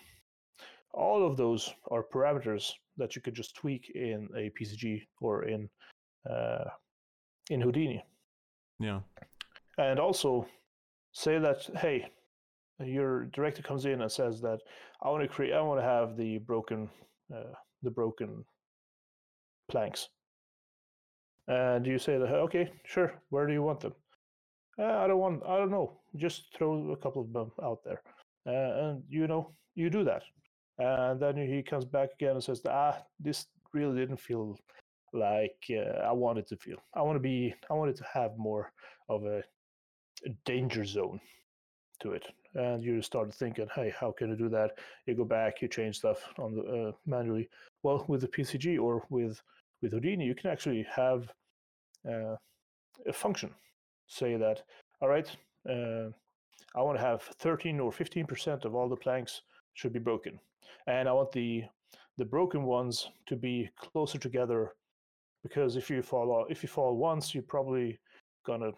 [0.94, 5.70] all of those are parameters that you could just tweak in a PCG or in
[6.30, 6.70] uh,
[7.50, 8.04] in Houdini.
[8.80, 9.02] yeah
[9.78, 10.48] And also
[11.14, 12.12] say that hey,
[12.80, 14.60] your director comes in and says that
[15.02, 16.90] I want to create, I want to have the broken,
[17.36, 18.46] uh, the broken
[19.70, 20.10] planks.
[21.48, 23.14] And you say okay, sure.
[23.30, 23.94] Where do you want them?
[24.80, 25.44] Uh, I don't want.
[25.48, 26.00] I don't know.
[26.16, 28.02] Just throw a couple of them out there,
[28.46, 30.24] uh, and you know you do that.
[30.78, 34.58] And then he comes back again and says, "Ah, this really didn't feel
[35.14, 36.78] like uh, I wanted to feel.
[36.94, 37.56] I want to be.
[37.70, 38.72] I wanted to have more
[39.10, 39.42] of a,
[40.26, 41.20] a danger zone
[42.02, 44.78] to it." And you start thinking, "Hey, how can I do that?"
[45.08, 47.50] You go back, you change stuff on the uh, manually.
[47.84, 49.42] Well, with the PCG or with
[49.82, 51.32] with Houdini, you can actually have
[52.08, 52.36] uh,
[53.08, 53.52] a function.
[54.08, 54.64] Say that,
[55.02, 55.30] all right,
[55.70, 56.10] uh,
[56.76, 59.42] I want to have 13 or 15% of all the planks
[59.74, 60.40] should be broken,
[60.88, 61.64] and I want the
[62.18, 64.74] the broken ones to be closer together
[65.44, 68.00] because if you fall off, if you fall once, you're probably
[68.46, 68.72] gonna.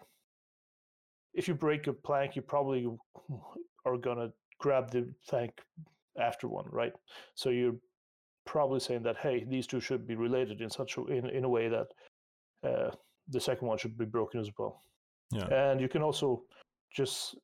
[1.32, 2.86] If you break a plank, you probably
[3.86, 5.52] are gonna grab the plank
[6.18, 6.92] after one, right?
[7.34, 7.76] So you're
[8.46, 11.48] probably saying that hey, these two should be related in such a, in in a
[11.48, 11.88] way that
[12.66, 12.90] uh,
[13.28, 14.82] the second one should be broken as well.
[15.30, 15.46] Yeah.
[15.46, 16.42] And you can also
[16.92, 17.36] just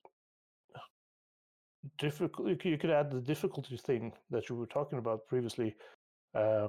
[1.99, 2.65] difficult.
[2.65, 5.77] You could add the difficulty thing that you were talking about previously,
[6.35, 6.69] uh,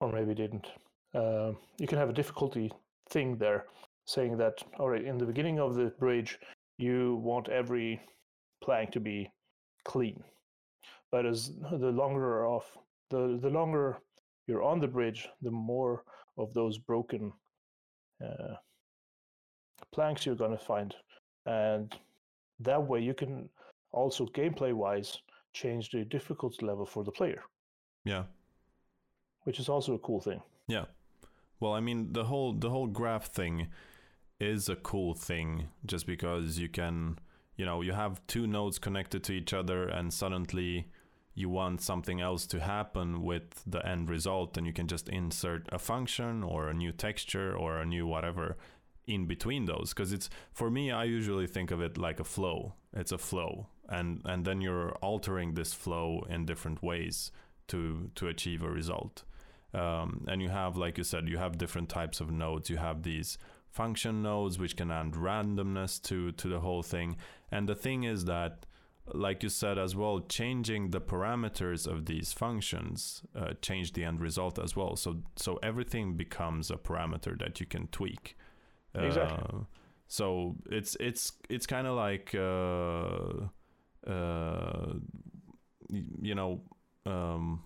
[0.00, 0.66] or maybe didn't.
[1.14, 2.70] Uh, you can have a difficulty
[3.10, 3.66] thing there,
[4.06, 6.38] saying that all right, in the beginning of the bridge,
[6.78, 8.00] you want every
[8.62, 9.30] plank to be
[9.84, 10.22] clean,
[11.10, 12.76] but as the longer off,
[13.10, 13.98] the the longer
[14.46, 16.04] you're on the bridge, the more
[16.38, 17.32] of those broken
[18.24, 18.54] uh,
[19.92, 20.94] planks you're going to find,
[21.46, 21.94] and
[22.60, 23.48] that way you can
[23.92, 25.18] also gameplay wise
[25.52, 27.42] change the difficulty level for the player.
[28.04, 28.24] Yeah.
[29.44, 30.40] Which is also a cool thing.
[30.68, 30.84] Yeah.
[31.58, 33.68] Well, I mean the whole the whole graph thing
[34.38, 37.18] is a cool thing just because you can,
[37.56, 40.86] you know, you have two nodes connected to each other and suddenly
[41.34, 45.68] you want something else to happen with the end result and you can just insert
[45.72, 48.56] a function or a new texture or a new whatever
[49.06, 49.90] in between those.
[49.90, 52.74] Because it's for me i usually think of it like a flow.
[52.92, 53.68] It's a flow.
[53.88, 57.32] And and then you're altering this flow in different ways
[57.68, 59.24] to to achieve a result.
[59.72, 62.68] Um, and you have like you said you have different types of nodes.
[62.70, 63.38] You have these
[63.70, 67.16] function nodes which can add randomness to to the whole thing.
[67.52, 68.66] And the thing is that
[69.14, 74.20] like you said as well changing the parameters of these functions uh, change the end
[74.20, 78.36] result as well so so everything becomes a parameter that you can tweak
[78.94, 79.38] Exactly.
[79.60, 79.64] uh,
[80.08, 84.94] so it's it's it's kind of like uh, uh,
[86.20, 86.62] you know
[87.06, 87.62] um,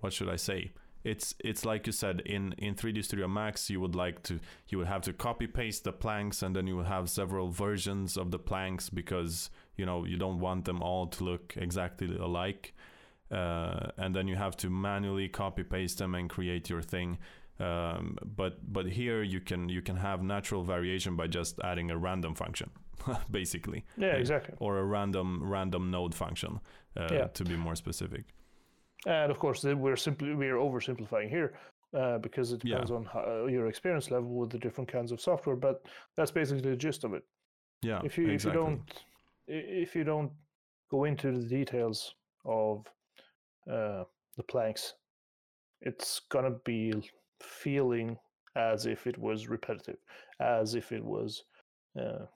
[0.00, 0.72] what should I say?
[1.02, 4.38] It's it's like you said in in 3D Studio Max you would like to
[4.68, 8.18] you would have to copy paste the planks and then you would have several versions
[8.18, 9.48] of the planks because
[9.80, 12.74] you know you don't want them all to look exactly alike.
[13.30, 17.18] Uh, and then you have to manually copy paste them and create your thing.
[17.60, 21.96] Um, but but here you can you can have natural variation by just adding a
[21.96, 22.70] random function,
[23.30, 24.54] basically, Yeah, exactly.
[24.58, 26.60] or a random random node function
[26.96, 27.28] uh, Yeah.
[27.34, 28.24] to be more specific.
[29.06, 31.52] And of course, we're simply we're oversimplifying here
[31.94, 32.70] uh, because it Yeah.
[32.70, 35.56] depends on how, your experience level with the different kinds of software.
[35.56, 35.76] But
[36.16, 37.22] that's basically the gist of it.
[37.82, 38.36] Yeah, if you exactly.
[38.36, 39.04] if you don't
[39.50, 40.30] if you don't
[40.90, 42.86] go into the details of
[43.70, 44.04] uh,
[44.36, 44.94] the planks,
[45.82, 46.92] it's gonna be
[47.40, 48.16] feeling
[48.56, 49.98] as if it was repetitive,
[50.40, 51.44] as if it was
[51.98, 52.26] uh,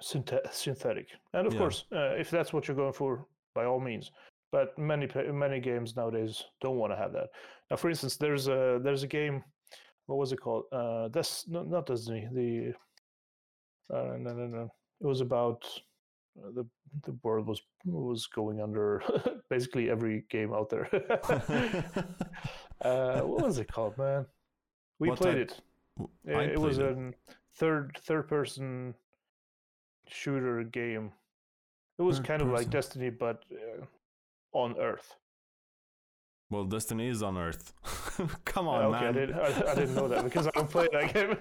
[0.00, 1.08] synthe- synthetic.
[1.32, 1.58] And of Yeah.
[1.58, 4.10] course, uh, if that's what you're going for, by all means.
[4.50, 7.28] But many many games nowadays don't want to have that.
[7.70, 9.44] Now, for instance, there's a there's a game.
[10.06, 10.64] What was it called?
[10.72, 12.26] Uh, that's not, not Destiny.
[12.32, 12.72] The
[13.92, 14.72] uh, no no no.
[15.00, 15.64] It was about
[16.42, 16.66] uh, the
[17.04, 19.02] the world was was going under
[19.50, 20.88] basically every game out there.
[22.82, 24.26] uh, what was it called, man?
[24.98, 25.58] We What played type-
[26.26, 26.36] it.
[26.36, 26.98] I it was played it.
[26.98, 27.12] a
[27.54, 28.94] third third person
[30.08, 31.12] shooter game.
[31.98, 32.70] It was Third kind of like.
[32.70, 33.84] Destiny, but uh,
[34.52, 35.16] on Earth.
[36.50, 37.74] Well, Destiny is on Earth.
[38.46, 39.14] Come on, okay, I, man.
[39.14, 41.36] did, I, I didn't know that because I don't play that game.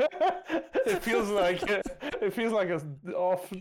[0.85, 1.86] it feels like it
[2.33, 2.81] feels like a
[3.15, 3.51] off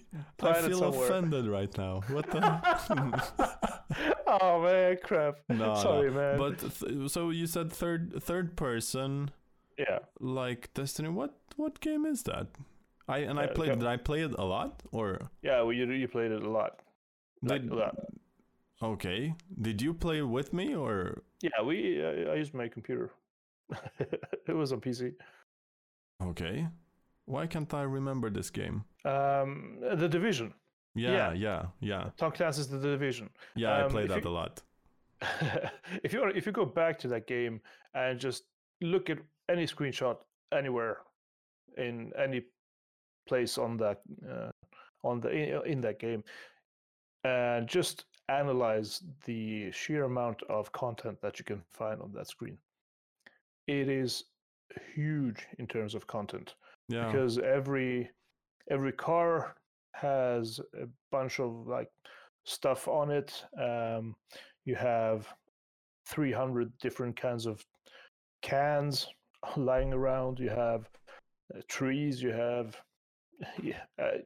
[0.42, 1.06] I feel somewhere.
[1.08, 2.00] offended right now.
[2.08, 2.40] What the?
[4.26, 5.36] oh man, crap.
[5.48, 6.16] no, Sorry, no.
[6.16, 6.38] man.
[6.38, 9.30] But th- so you said third third person
[9.78, 11.08] yeah, like Destiny.
[11.08, 12.46] What what game is that?
[13.08, 13.68] I and I Uh, played.
[13.70, 15.60] go- Did I play it a lot or yeah.
[15.62, 16.80] Well, you you played it a lot.
[17.42, 17.70] Like did?
[17.70, 17.96] a lot.
[18.82, 19.34] Okay.
[19.62, 21.22] Did you play with me or?
[21.40, 22.02] Yeah, we.
[22.02, 23.10] Uh, I used my computer.
[24.48, 25.14] it was on PC.
[26.22, 26.66] Okay.
[27.26, 28.84] Why can't I remember this game?
[29.04, 30.54] Um, the Division.
[30.94, 31.32] Yeah, Yeah.
[31.32, 33.28] yeah, yeah, Tom Clancy's The Division.
[33.54, 33.72] yeah.
[33.76, 34.62] I Um, played if that you- a lot.
[36.04, 37.60] if you if you go back to that game
[37.94, 38.44] and just
[38.80, 39.18] look at
[39.48, 40.18] any screenshot
[40.52, 40.98] anywhere
[41.76, 42.42] in any
[43.28, 44.00] place on that
[44.30, 44.50] uh,
[45.02, 46.22] on the in, in that game
[47.24, 52.58] and just analyze the sheer amount of content that you can find on that screen
[53.66, 54.24] it is
[54.94, 56.54] huge in terms of content
[56.88, 57.06] Yeah.
[57.06, 58.10] because every
[58.70, 59.56] every car
[59.92, 61.90] has a bunch of like
[62.44, 63.44] stuff on it.
[63.60, 64.14] Um,
[64.64, 65.26] you have
[66.08, 67.64] 300 different kinds of
[68.42, 69.08] cans
[69.56, 70.38] lying around.
[70.38, 70.88] You have
[71.54, 72.22] uh, trees.
[72.22, 72.76] You have
[73.62, 74.18] yeah, uh,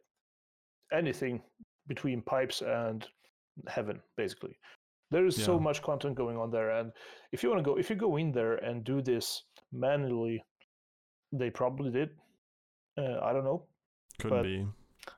[0.93, 1.43] anything
[1.87, 3.07] between pipes and
[3.69, 4.57] heaven basically.
[5.11, 6.93] There is so much content going on there and
[7.33, 9.43] if you want to go if you go in there and do this
[9.73, 10.45] manually
[11.33, 12.11] they probably did
[12.99, 13.63] uh, i don't know
[14.19, 14.67] Could but- be.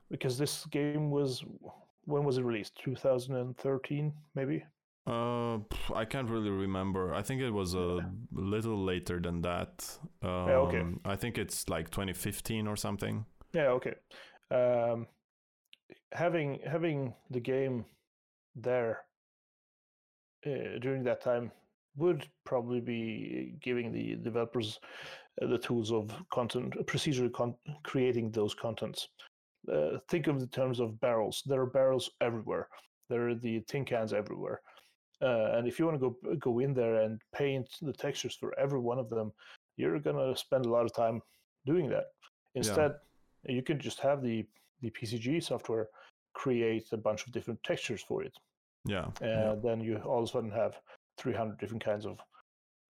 [0.09, 1.43] because this game was
[2.05, 2.77] when was it released?
[2.83, 4.65] 2013, maybe.
[5.07, 5.59] Uh,
[5.95, 7.13] I can't really remember.
[7.13, 7.99] I think it was a
[8.33, 9.97] little later than that.
[10.21, 10.83] Um, yeah, okay.
[11.05, 13.25] I think it's like 2015 or something.
[13.53, 13.69] Yeah.
[13.77, 13.93] Okay.
[14.51, 15.07] Um,
[16.11, 17.85] having having the game
[18.55, 19.05] there
[20.45, 21.51] uh, during that time
[21.95, 24.87] would probably be giving the developers uh,
[25.41, 29.09] the tools of content procedurally con- creating those contents.
[29.71, 31.41] Uh, think of the terms of barrels.
[31.45, 32.67] There are barrels everywhere.
[33.09, 34.61] There are the tin cans everywhere.
[35.21, 38.57] Uh, and if you want to go go in there and paint the textures for
[38.59, 39.31] every one of them,
[39.77, 41.21] you're gonna spend a lot of time
[41.65, 42.07] doing that.
[42.55, 42.95] Instead,
[43.45, 43.55] yeah.
[43.55, 44.45] you can just have the
[44.81, 45.87] the PCG software
[46.33, 48.35] create a bunch of different textures for it.
[48.85, 49.05] Yeah.
[49.21, 49.55] And yeah.
[49.63, 50.73] then you all of a sudden have
[51.17, 52.19] 300 different kinds of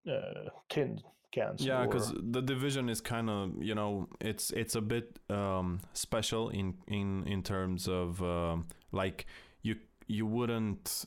[0.10, 1.02] uh, tin
[1.32, 1.66] cans.
[1.66, 2.20] Yeah, because or...
[2.22, 7.24] the division is kind of you know it's it's a bit um, special in in
[7.28, 8.58] in terms of uh,
[8.92, 9.26] like
[9.62, 9.76] you
[10.08, 11.06] you wouldn't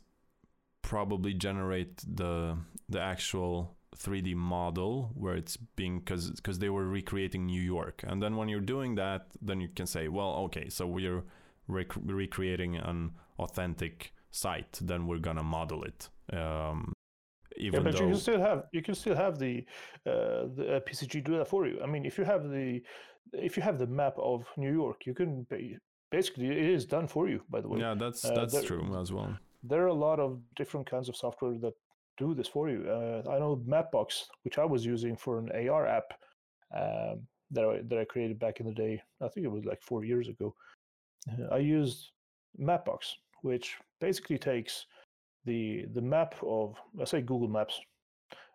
[0.83, 2.57] probably generate the
[2.89, 8.23] the actual 3D model where it's being because because they were recreating New York, and
[8.23, 11.25] then when you're doing that, then you can say, well, okay, so we're
[11.69, 16.09] rec- recreating an authentic site, then we're gonna model it.
[16.33, 16.93] Um,
[17.57, 18.05] even yeah, but though...
[18.05, 19.65] you can still have you can still have the
[20.07, 21.81] uh, the uh, PCG do that for you.
[21.83, 22.83] I mean, if you have the
[23.33, 25.47] if you have the map of New York, you can
[26.11, 27.41] basically it is done for you.
[27.51, 29.37] By the way, yeah, that's uh, that's uh, there, true as well.
[29.63, 31.75] There are a lot of different kinds of software that
[32.17, 32.89] do this for you.
[32.89, 36.15] Uh, I know Mapbox, which I was using for an AR app
[36.75, 39.03] um, that I, that I created back in the day.
[39.21, 40.55] I think it was like four years ago.
[41.31, 42.11] Uh, I used
[42.61, 44.87] Mapbox, which basically takes
[45.47, 47.81] the the map of let's say Google Maps,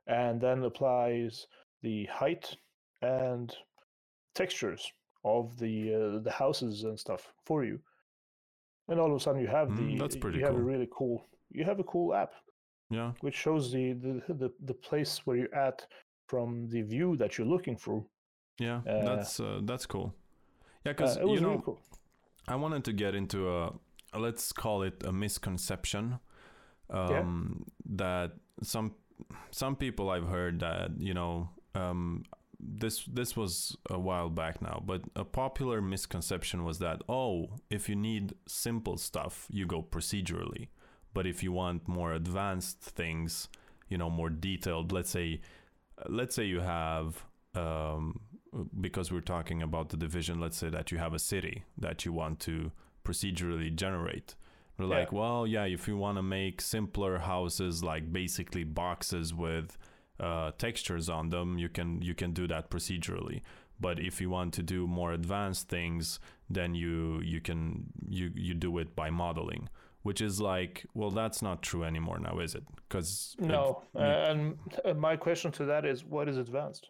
[0.08, 1.48] and then applies
[1.82, 2.56] the height
[3.02, 3.56] and
[4.36, 4.92] textures
[5.24, 7.80] of the uh, the houses and stuff for you.
[8.88, 10.54] And all of a sudden, you have mm, the that's pretty you cool.
[10.54, 12.34] have a really cool you have a cool app.
[12.90, 15.86] Yeah, which shows the the the, the place where you're at
[16.28, 18.06] from the view that you're looking through.
[18.60, 20.14] Yeah, uh, that's uh, that's cool.
[20.86, 21.80] Yeah, because uh, you know, really cool.
[22.48, 23.74] I wanted to get into a
[24.18, 26.20] let's call it a misconception
[26.92, 27.98] um, yeah.
[27.98, 28.32] that
[28.64, 28.94] some
[29.52, 32.24] some people I've heard that you know um,
[32.60, 37.90] this this was a while back now, but a popular misconception was that oh, if
[37.90, 40.68] you need simple stuff, you go procedurally,
[41.14, 43.48] but if you want more advanced things,
[43.90, 45.42] you know, more detailed, let's say,
[46.08, 47.24] let's say you have
[47.56, 48.20] um,
[48.80, 52.14] because we're talking about the division, let's say that you have a city that you
[52.14, 52.72] want to
[53.04, 54.36] procedurally generate
[54.82, 55.00] they're yeah.
[55.00, 59.78] like, well, yeah, if you want to make simpler houses, like basically boxes with
[60.20, 63.42] uh, textures on them, you can you can do that procedurally.
[63.80, 66.20] But if you want to do more advanced things,
[66.50, 69.70] then you you can you you do it by modeling,
[70.04, 72.64] which is like, well, that's not true anymore now, is it?
[72.88, 73.84] Because no.
[73.96, 76.90] It, and my question to that is, what is advanced?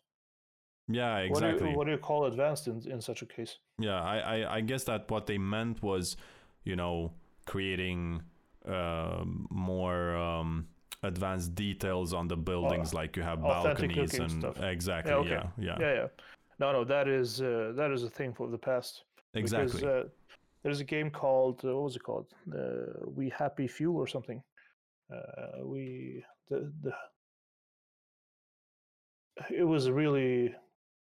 [0.87, 1.51] Yeah, exactly.
[1.51, 3.57] What do you, what do you call advanced in, in such a case?
[3.79, 6.17] Yeah, I, I, I guess that what they meant was,
[6.65, 7.13] you know,
[7.51, 8.21] creating
[8.65, 10.65] uh, more um,
[11.03, 14.61] advanced details on the buildings, oh, like you have balconies and stuff.
[14.61, 15.31] exactly, yeah, okay.
[15.31, 16.07] yeah, yeah, yeah, yeah.
[16.59, 19.03] No, no, that is uh, that is a thing for the past.
[19.33, 19.81] Exactly.
[19.81, 20.03] Because, uh,
[20.63, 22.27] there's a game called uh, what was it called?
[22.59, 24.41] Uh, we Happy Few or something.
[25.13, 26.93] Uh, we the the.
[29.49, 30.53] It was really,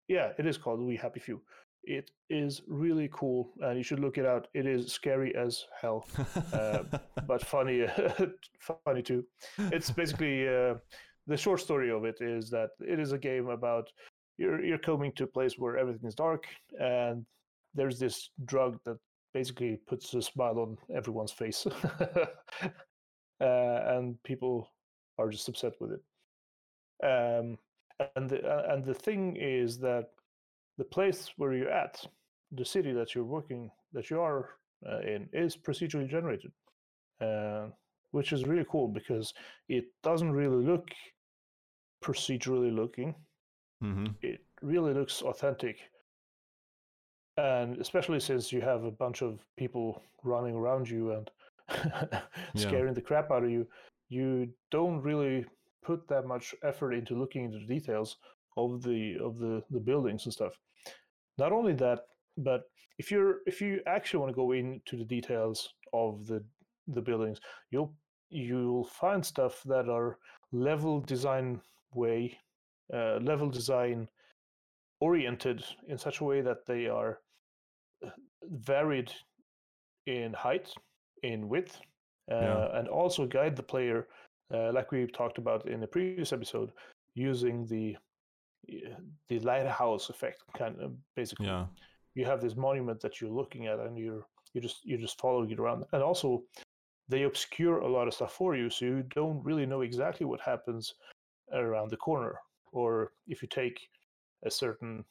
[0.08, 1.42] yeah, it is called We Happy Few
[1.84, 4.48] it is really cool, and you should look it out.
[4.54, 6.08] It is scary as hell,
[6.54, 6.84] uh,
[7.28, 7.88] but funny,
[8.86, 9.26] funny too.
[9.58, 10.76] It's basically uh,
[11.28, 13.90] the short story of it is that it is a game about
[14.38, 16.46] you're you're coming to a place where everything is dark,
[16.80, 17.26] and
[17.74, 18.98] there's this drug that
[19.34, 21.66] basically puts a smile on everyone's face,
[22.66, 22.70] uh,
[23.40, 24.68] and people
[25.18, 26.02] are just upset with it.
[27.04, 27.58] Um,
[28.16, 30.10] and the, and the thing is that
[30.82, 32.04] the place where you're at,
[32.52, 34.50] the city that you're working, that you are
[34.90, 36.52] uh, in, is procedurally generated,
[37.24, 37.68] uh,
[38.10, 39.32] which is really cool because
[39.70, 40.88] it doesn't really look
[42.04, 43.14] procedurally looking.
[43.84, 44.08] Mm-hmm.
[44.24, 45.78] It really looks authentic.
[47.38, 51.30] And especially since you have a bunch of people running around you and
[52.56, 52.94] scaring yeah.
[52.94, 53.68] the crap out of you,
[54.10, 55.46] you don't really
[55.86, 58.18] put that much effort into looking into the details
[58.58, 60.54] of the of the the buildings and stuff.
[61.38, 62.00] Not only that,
[62.38, 62.64] but
[62.98, 66.44] if you're if you actually want to go into the details of the
[66.88, 67.40] the buildings,
[67.72, 67.94] you'll
[68.30, 70.18] you'll find stuff that are
[70.52, 71.62] level design
[71.94, 72.38] way,
[72.94, 74.08] uh, level design
[75.00, 77.20] oriented in such a way that they are
[78.06, 78.10] uh,
[78.44, 79.12] varied
[80.06, 80.74] in height
[81.24, 81.80] in width,
[82.32, 82.78] uh, Yeah.
[82.80, 84.08] and also guide the player,
[84.54, 86.72] uh, like we talked about in the previous episode,
[87.16, 87.98] using the
[89.28, 91.48] the lighthouse effect, kind of basically.
[91.48, 91.66] Yeah.
[92.14, 95.50] You have this monument that you're looking at, and you're you just you're just following
[95.50, 96.44] it around, and also
[97.08, 100.40] they obscure a lot of stuff for you, so you don't really know exactly what
[100.42, 100.94] happens
[101.54, 102.36] around the corner,
[102.72, 103.80] or if you take
[104.46, 105.04] a certain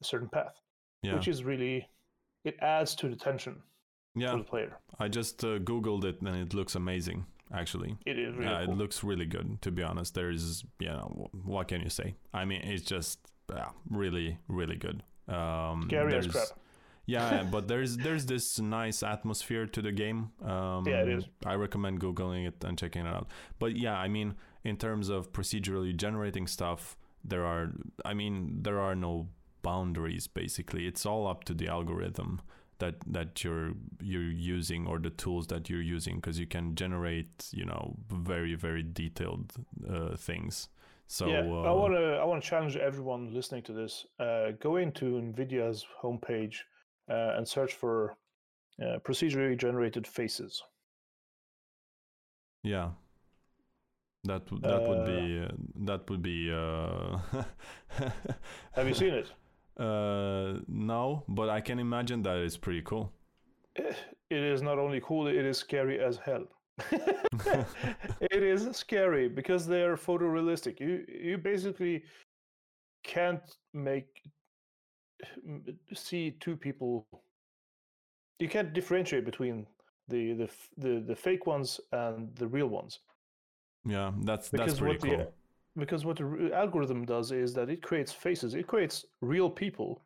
[0.00, 0.54] a certain path,
[1.02, 1.14] Yeah.
[1.14, 1.88] which is really
[2.44, 3.62] it adds to the tension
[4.14, 4.32] yeah.
[4.32, 4.78] for the player.
[4.98, 7.24] I just uh, googled it and it looks amazing.
[7.52, 7.96] Actually.
[8.06, 8.74] It is really yeah, cool.
[8.74, 9.60] it looks really good.
[9.62, 12.14] To be honest, there's you know what can you say?
[12.32, 13.18] I mean, it's just
[13.50, 15.02] yeah, really really good.
[15.28, 16.46] Um, Scary as crap.
[17.06, 20.32] yeah, but there's there's this nice atmosphere to the game.
[20.42, 21.24] Um, Yeah, it is.
[21.44, 23.28] I recommend googling it and checking it out.
[23.58, 24.34] But yeah, I mean,
[24.64, 27.72] in terms of procedurally generating stuff, there are
[28.04, 29.28] I mean there are no
[29.62, 30.26] boundaries.
[30.26, 32.40] Basically, it's all up to the algorithm
[32.82, 37.48] that that you're you're using or the tools that you're using because you can generate
[37.52, 39.52] you know very very detailed
[39.88, 40.68] uh, things.
[41.06, 44.06] So yeah, uh, I want to I want to challenge everyone listening to this.
[44.18, 46.56] Uh, go into Nvidia's homepage
[47.08, 48.16] uh, and search for
[48.80, 50.62] uh, procedurally generated faces.
[52.64, 52.90] Yeah.
[54.24, 55.48] That that would be uh,
[55.86, 57.18] that would be uh
[58.72, 59.32] Have you seen it?
[59.78, 63.12] Uh no, but I can imagine that it's pretty cool.
[63.76, 63.94] Eh,
[64.30, 66.44] It is not only cool; it is scary as hell.
[68.20, 70.80] it is scary because they are photorealistic.
[70.80, 72.04] You you basically
[73.04, 73.42] can't
[73.72, 74.08] make
[75.94, 77.06] see two people.
[78.38, 79.66] You can't differentiate between
[80.08, 80.48] the the
[80.78, 83.00] the, the fake ones and the real ones.
[83.84, 85.34] Yeah, that's that's pretty what the cool.
[85.76, 90.02] Because what the algorithm does is that it creates faces it creates real people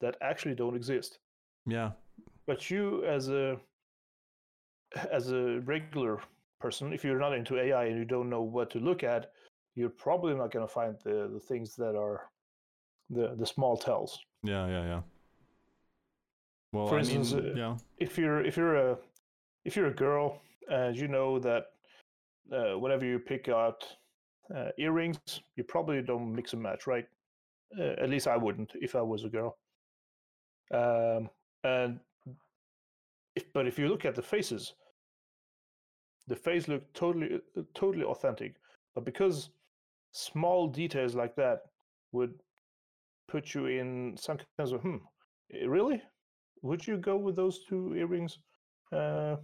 [0.00, 1.18] that actually don't exist
[1.66, 1.90] Yeah.
[2.46, 3.58] but you as a
[5.12, 6.18] as a regular
[6.60, 9.30] person if you're not into ai and you don't know what to look at
[9.76, 12.30] you're probably not going to find the the things that are
[13.10, 15.02] the the small tells Yeah, yeah, yeah.
[16.72, 17.76] Well, For I instance, mean, uh, yeah.
[17.98, 18.98] if you're if you're a
[19.64, 20.40] if you're a girl
[20.70, 21.62] and you know that
[22.52, 23.84] uh, whenever you pick out
[24.54, 25.18] uh, earrings,
[25.56, 27.06] you probably don't mix and match, right?
[27.78, 29.56] Uh, at least I wouldn't if I was a girl.
[30.72, 31.30] Um,
[31.64, 32.00] and
[33.36, 34.74] if, but if you look at the faces,
[36.26, 38.54] the face look totally uh, totally authentic.
[38.94, 39.50] But because
[40.12, 41.62] small details like that
[42.12, 42.34] would
[43.28, 44.96] put you in some kinds of hmm,
[45.52, 46.02] eh, really?
[46.62, 48.38] Would you go with those two earrings?
[48.92, 49.36] Uh,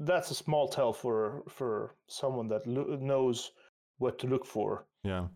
[0.00, 3.52] that's a small tell for for someone that lo- knows
[4.04, 5.26] what to look for Yeah.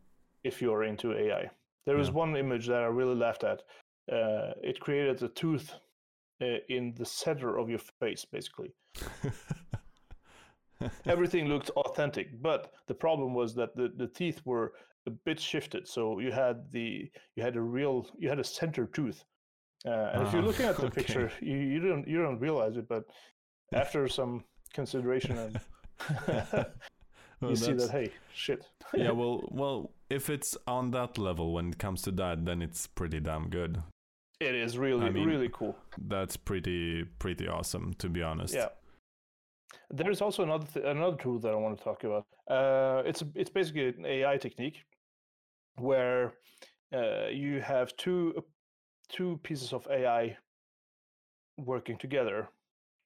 [0.44, 1.50] if you're into AI.
[1.86, 2.14] There was Yeah.
[2.22, 3.58] one image that I really laughed at.
[4.16, 5.68] Uh, it created a tooth
[6.40, 8.70] uh, in the center of your face, basically.
[11.06, 14.72] Everything looked authentic, but the problem was that the, the teeth were
[15.06, 15.88] a bit shifted.
[15.88, 19.24] So you had the you had a real you had a center tooth.
[19.84, 20.94] Uh, and if you're looking at the okay.
[21.00, 23.04] picture, you, you don't you don't realize it, but
[23.82, 25.60] after some consideration and
[27.40, 28.64] you see that hey shit
[28.94, 32.86] yeah, well, well, if it's on that level when it comes to that, then it's
[32.86, 33.82] pretty damn good.
[34.40, 35.76] it is really I mean, really cool.
[35.98, 38.54] That's pretty pretty awesome, to be honest.
[38.54, 38.68] Yeah.
[39.90, 42.26] There is also another th- another tool that I want to talk about.
[42.48, 44.84] Uh, it's it's basically an AI technique
[45.76, 46.32] where
[46.94, 48.42] uh, you have two
[49.10, 50.36] two pieces of AI
[51.58, 52.48] working together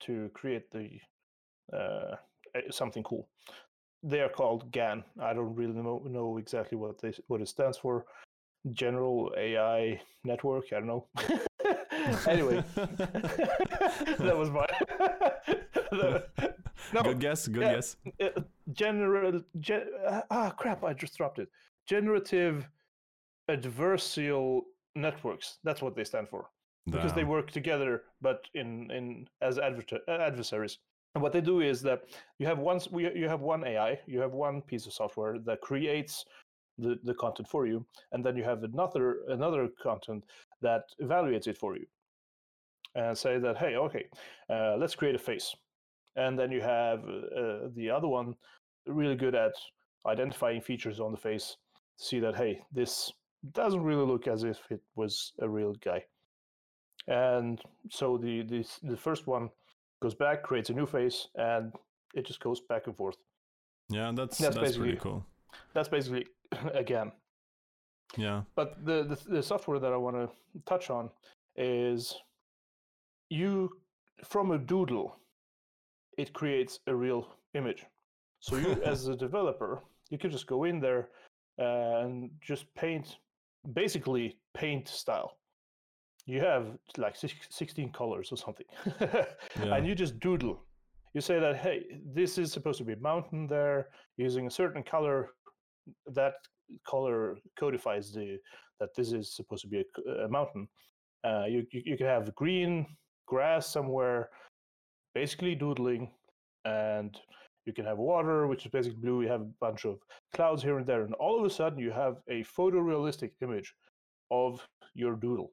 [0.01, 1.01] to create the
[1.77, 2.17] uh,
[2.71, 3.29] something cool.
[4.03, 5.05] They are called GAN.
[5.21, 8.05] I don't really know, know exactly what they what it stands for.
[8.73, 10.73] General AI Network.
[10.73, 11.07] I don't know.
[12.29, 14.67] anyway, that was my.
[16.93, 17.49] no, good guess.
[17.49, 17.75] Good yeah.
[17.75, 17.97] guess.
[18.21, 18.41] uh,
[18.73, 21.49] general gen, uh, ah crap i just dropped it
[21.87, 22.69] generative
[23.51, 24.63] adversarial
[24.95, 26.47] networks that's what they stand for
[26.87, 30.79] because they work together but in in as adver- adversaries
[31.15, 32.03] and what they do is that
[32.39, 36.25] you have one you have one ai you have one piece of software that creates
[36.79, 40.25] the, the content for you and then you have another another content
[40.61, 41.87] that evaluates it for you.
[42.95, 44.07] And say that hey okay
[44.51, 45.55] uh, let's create a face.
[46.17, 48.35] And then you have uh, the other one
[48.87, 49.53] really good at
[50.07, 51.57] identifying features on the face
[51.97, 53.13] see that hey this
[53.53, 56.03] doesn't really look as if it was a real guy.
[57.09, 57.61] And
[57.91, 59.51] so the the, the first one
[60.03, 61.73] goes back creates a new face and
[62.15, 63.17] it just goes back and forth
[63.89, 65.25] Yeah, that's That's that's, pretty basically- cool.
[65.75, 66.27] that's basically
[66.85, 67.13] again
[68.17, 68.43] Yeah.
[68.59, 70.27] but the, the the software that I want to
[70.73, 71.11] touch on
[71.57, 71.99] is
[73.31, 73.53] you
[74.25, 75.17] from a doodle
[76.19, 77.23] it creates a real
[77.55, 77.87] image.
[78.41, 79.81] So you, as a developer,
[80.11, 81.09] you could just go in there
[81.59, 83.17] uh, and just paint,
[83.73, 85.31] basically paint style.
[86.27, 88.67] You have like 16 colors or something,
[89.01, 89.75] yeah.
[89.75, 90.63] and you just doodle.
[91.15, 94.83] You say that, hey, this is supposed to be a mountain there, using a certain
[94.83, 95.31] color.
[96.07, 96.35] That
[96.87, 98.39] color codifies the
[98.79, 100.69] that this is supposed to be a, a mountain.
[101.25, 102.87] Uh, you, you you can have green
[103.27, 104.31] grass somewhere,
[105.15, 106.11] basically doodling,
[106.65, 107.19] and
[107.67, 109.23] you can have water, which is basically blue.
[109.23, 109.99] You have a bunch of
[110.35, 113.75] clouds here and there, and all of a sudden you have a photorealistic image
[114.31, 115.53] of your doodle.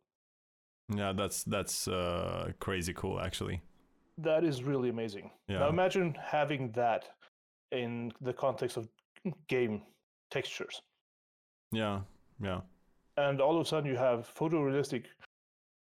[0.89, 3.61] Yeah, that's that's uh, crazy cool, actually.
[4.17, 5.31] That is really amazing.
[5.47, 5.59] Yeah.
[5.59, 7.05] Now imagine having that
[7.71, 8.87] in the context of
[9.47, 9.83] game
[10.31, 10.81] textures.
[11.71, 12.01] Yeah,
[12.41, 12.61] yeah.
[13.17, 15.05] And all of a sudden you have photorealistic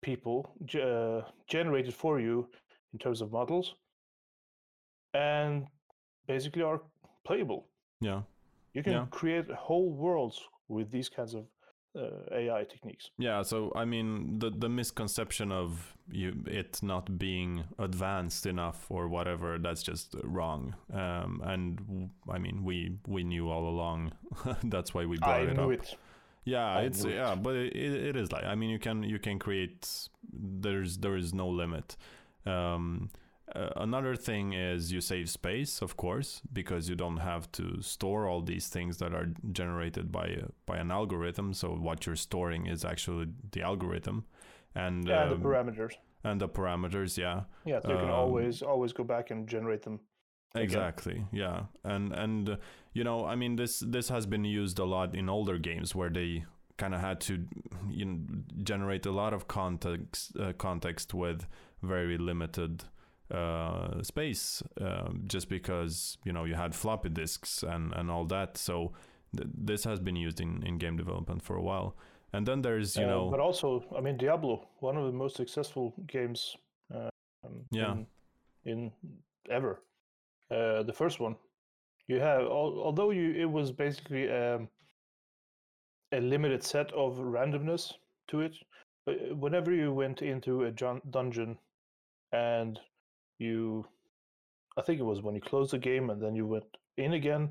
[0.03, 2.49] people uh, generated for you
[2.93, 3.75] in terms of models,
[5.15, 5.67] and
[6.27, 6.81] basically are
[7.25, 7.67] playable.
[8.01, 8.23] Yeah.
[8.75, 9.07] You can yeah.
[9.11, 11.45] create whole worlds with these kinds of
[11.97, 13.11] uh, AI techniques.
[13.19, 19.09] Yeah, so I mean the the misconception of you it not being advanced enough or
[19.09, 20.75] whatever that's just wrong.
[20.93, 24.13] Um, and I mean we we knew all along.
[24.65, 25.71] that's why we brought I it up.
[25.71, 25.97] It.
[26.45, 27.43] Yeah, I it's yeah, it.
[27.43, 29.89] but it, it is like I mean you can you can create
[30.33, 31.97] there's there is no limit.
[32.47, 33.11] Um,
[33.55, 38.27] uh, another thing is you save space, of course, because you don't have to store
[38.27, 41.53] all these things that are generated by uh, by an algorithm.
[41.53, 44.25] So what you're storing is actually the algorithm,
[44.75, 45.95] and yeah, um, the parameters.
[46.25, 47.43] And the parameters, yeah.
[47.65, 50.01] Yeah, so you can um, always always go back and generate them.
[50.55, 51.15] Exactly.
[51.15, 51.29] Again.
[51.33, 52.57] Yeah, and and uh,
[52.93, 56.11] you know, I mean, this this has been used a lot in older games where
[56.11, 56.45] they
[56.79, 57.45] kind of had to
[57.91, 58.19] you know
[58.63, 61.47] generate a lot of context uh, context with
[61.83, 62.85] very limited
[63.33, 68.57] uh, space uh, just because you know you had floppy disks and and all that.
[68.57, 68.93] So
[69.37, 71.97] th- this has been used in in game development for a while.
[72.35, 75.37] And then there's you uh, know but also i mean diablo one of the most
[75.37, 76.57] successful games
[77.45, 77.93] um, yeah.
[77.93, 78.07] in,
[78.65, 78.93] in
[79.51, 79.83] ever.
[80.51, 81.37] Uh, the first one.
[82.09, 84.69] You have although you it was basically um,
[86.13, 87.95] a limited set of randomness
[88.29, 88.55] to it
[89.07, 91.59] but whenever you went into a dungeon
[92.33, 92.79] and
[93.43, 93.85] you
[94.77, 96.65] I think it was when you closed the game and then you went
[96.97, 97.51] in again,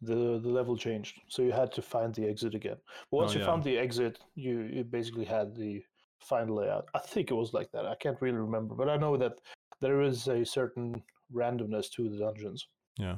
[0.00, 1.20] the the level changed.
[1.28, 2.76] So you had to find the exit again.
[3.10, 3.46] But once oh, you yeah.
[3.46, 5.82] found the exit, you you basically had the
[6.20, 6.88] final layout.
[6.94, 7.86] I think it was like that.
[7.86, 9.40] I can't really remember, but I know that
[9.80, 11.02] there is a certain
[11.34, 12.68] randomness to the dungeons.
[12.98, 13.16] Yeah.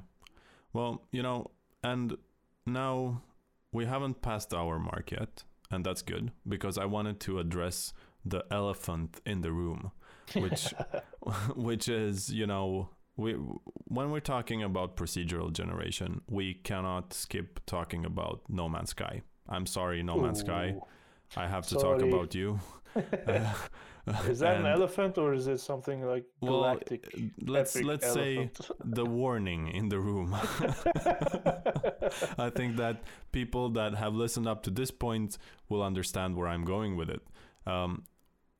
[0.72, 1.50] Well, you know,
[1.82, 2.16] and
[2.66, 3.22] now
[3.72, 7.92] we haven't passed our mark yet, and that's good because I wanted to address
[8.24, 9.92] the elephant in the room
[10.34, 10.74] which
[11.56, 18.04] which is you know we when we're talking about procedural generation, we cannot skip talking
[18.04, 19.22] about No Man's Sky.
[19.48, 20.46] I'm sorry, No Man's Ooh.
[20.46, 20.76] Sky.
[21.36, 21.98] I have to sorry.
[21.98, 22.60] talk about you.
[22.96, 23.52] uh,
[24.28, 27.08] is that and, an elephant or is it something like galactic?
[27.14, 28.56] Well, let's let's elephant?
[28.56, 30.34] say the warning in the room.
[32.38, 33.02] I think that
[33.32, 37.22] people that have listened up to this point will understand where I'm going with it.
[37.66, 38.04] Um,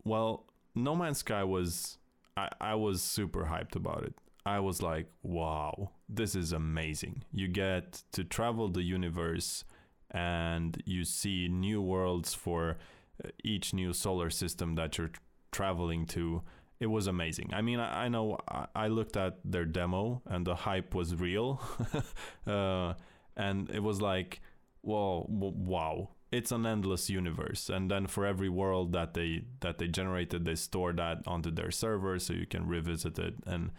[0.05, 1.99] well, no Man's Sky was
[2.37, 4.15] I, I was super hyped about it.
[4.47, 7.25] I was like, wow, this is amazing.
[7.33, 9.65] You get to travel the universe
[10.11, 12.77] and you see new worlds for
[13.25, 15.13] uh, each new solar system that you're
[15.51, 16.43] traveling to.
[16.79, 17.51] It was amazing.
[17.55, 21.15] I mean, I, I know I, I, looked at their demo and the hype was
[21.15, 21.63] real.
[22.47, 22.95] uh,
[23.37, 24.43] and it was like,
[24.83, 27.69] whoa, wow, it's an endless universe.
[27.69, 31.71] And then for every world that they that they generated they store that onto their
[31.71, 33.71] server so you can revisit it and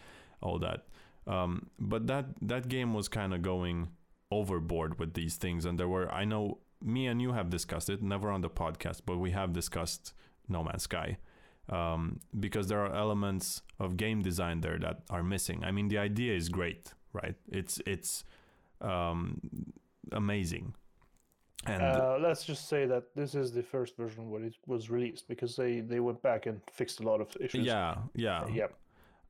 [0.41, 0.85] all that.
[1.27, 3.89] Um, but that that game was kind of going
[4.31, 5.65] overboard with these things.
[5.65, 9.01] And there were i know me and you have discussed it never on the podcast
[9.05, 10.13] but we have discussed
[10.47, 11.17] no man's sky.
[11.67, 15.63] Um, because there are elements of game design there that are missing.
[15.63, 17.35] I mean the idea is great right?
[17.49, 18.23] It's it's
[18.81, 19.39] um,
[20.11, 20.75] amazing
[21.65, 25.27] and uh, let's just say that this is the first version when it was released
[25.27, 27.65] because they they went back and fixed a lot of issues.
[27.65, 28.67] Yeah, yeah, uh, yeah.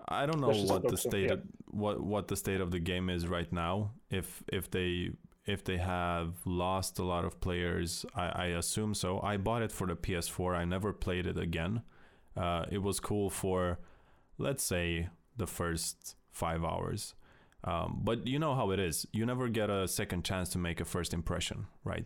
[0.07, 3.27] I don't know what the state of, what what the state of the game is
[3.27, 3.91] right now.
[4.09, 5.11] If if they
[5.45, 9.21] if they have lost a lot of players, I, I assume so.
[9.21, 10.55] I bought it for the PS4.
[10.55, 11.83] I never played it again.
[12.35, 13.79] Uh, it was cool for,
[14.37, 17.13] let's say, the first five hours.
[17.63, 19.05] Um, but you know how it is.
[19.11, 22.05] You never get a second chance to make a first impression, right?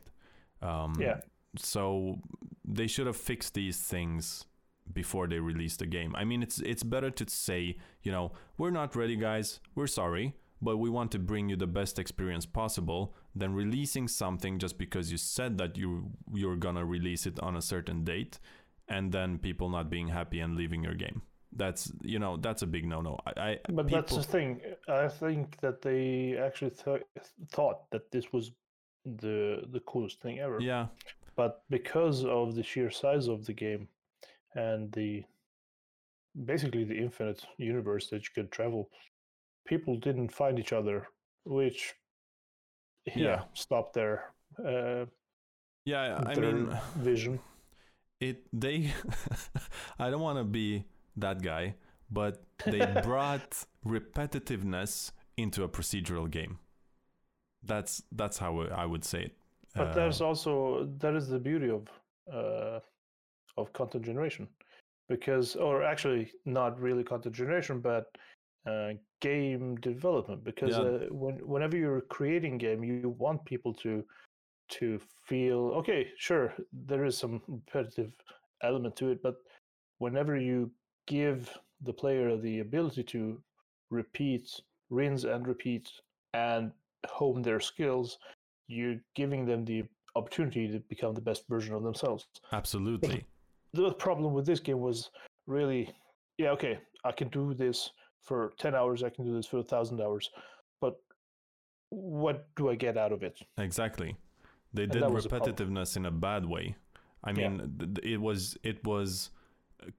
[0.62, 1.20] Um, yeah.
[1.58, 2.20] So
[2.66, 4.46] they should have fixed these things
[4.94, 6.16] before they release the game.
[6.16, 9.60] I mean, it's it's better to say, you know, we're not ready, guys.
[9.76, 14.60] We're sorry, but we want to bring you the best experience possible than releasing something
[14.60, 18.40] just because you said that you you're gonna release it on a certain date,
[18.88, 21.22] and then people not being happy and leaving your game.
[21.52, 23.18] That's you know that's a big no no.
[23.26, 24.62] I, I but people, that's the thing.
[24.88, 27.04] I think that they actually th-
[27.52, 28.52] thought that this was
[29.06, 30.60] the the coolest thing ever.
[30.60, 30.88] Yeah.
[31.36, 33.88] But because of the sheer size of the game
[34.56, 35.24] and the
[36.46, 38.90] basically the infinite universe that you could travel,
[39.66, 41.08] people didn't find each other,
[41.46, 41.96] which
[43.06, 43.44] yeah, Yeah.
[43.54, 44.34] stopped their
[44.64, 45.06] uh,
[45.86, 46.22] yeah.
[46.26, 47.40] I their mean, vision.
[48.20, 48.94] it they.
[50.00, 50.86] I don't want to be
[51.18, 51.76] that guy,
[52.12, 56.60] but they brought repetitiveness into a procedural game.
[57.64, 59.38] That's that's how I would say it.
[59.76, 61.88] But Uh, there's also that is the beauty of
[62.34, 62.80] uh,
[63.58, 64.48] of content generation,
[65.08, 68.06] because or actually not really content generation, but
[68.66, 70.44] uh, game development.
[70.44, 70.86] Because Yeah.
[70.86, 74.04] uh, when whenever you're creating game, you want people to
[74.70, 76.12] to feel okay.
[76.18, 76.54] Sure,
[76.88, 78.12] there is some repetitive
[78.62, 79.36] element to it, but
[80.00, 80.72] whenever you
[81.08, 83.42] give the player the ability to
[83.90, 85.90] repeat, rinse and repeat,
[86.34, 86.72] and
[87.08, 88.18] hone their skills,
[88.68, 89.84] you're giving them the
[90.16, 92.28] opportunity to become the best version of themselves.
[92.52, 93.26] absolutely.
[93.74, 95.12] The problem with this game was
[95.46, 95.94] really,
[96.38, 97.92] yeah, okay, I can do this
[98.22, 100.30] for 10 hours, I can do this for a thousand hours,
[100.82, 101.00] but
[101.90, 103.40] what do I get out of it?
[103.58, 104.16] Exactly.
[104.74, 106.76] They And did was a repetitiveness in a bad way.
[107.24, 109.32] I mean, th- it was it was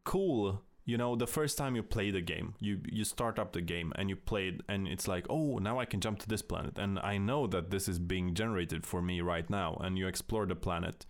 [0.04, 0.62] cool.
[0.84, 3.92] You know, the first time you play the game, you you start up the game
[3.96, 6.78] and you play it, and it's like, oh, now I can jump to this planet,
[6.78, 9.78] and I know that this is being generated for me right now.
[9.84, 11.06] And you explore the planet,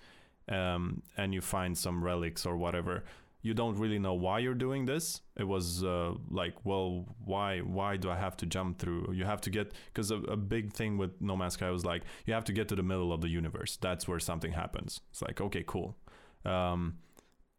[0.49, 3.05] um, and you find some relics or whatever.
[3.43, 5.23] You don't really know why you're doing this.
[5.35, 9.13] It was uh, like, well, why why do I have to jump through?
[9.15, 12.03] You have to get because a, a big thing with No Man's Sky was like
[12.27, 13.79] you have to get to the middle of the universe.
[13.81, 15.01] That's where something happens.
[15.11, 15.97] It's like okay, cool,
[16.45, 16.99] um,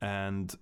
[0.01, 0.53] and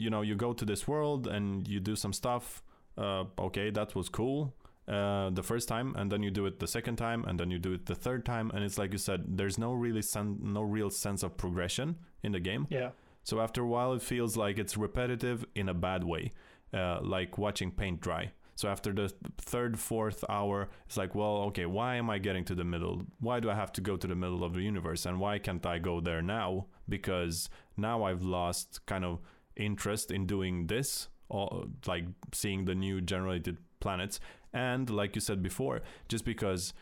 [0.00, 2.62] you know you go to this world and you do some stuff.
[2.96, 4.54] Uh, okay, that was cool.
[4.88, 7.58] Uh, the first time, and then you do it the second time, and then you
[7.58, 10.62] do it the third time, and it's like you said, there's no really sen- no
[10.62, 12.66] real sense of progression in the game.
[12.70, 12.90] Yeah.
[13.22, 16.32] So after a while, it feels like it's repetitive in a bad way,
[16.74, 18.32] uh, like watching paint dry.
[18.60, 22.54] So after the third, fourth hour, it's like, well, okay, why am I getting to
[22.54, 23.06] the middle?
[23.20, 25.06] Why do I have to go to the middle of the universe?
[25.06, 26.66] And why can't I go there now?
[26.88, 29.20] Because now I've lost kind of
[29.60, 34.20] interest in doing this, or like seeing the new generated planets.
[34.52, 36.74] And like you said before, just because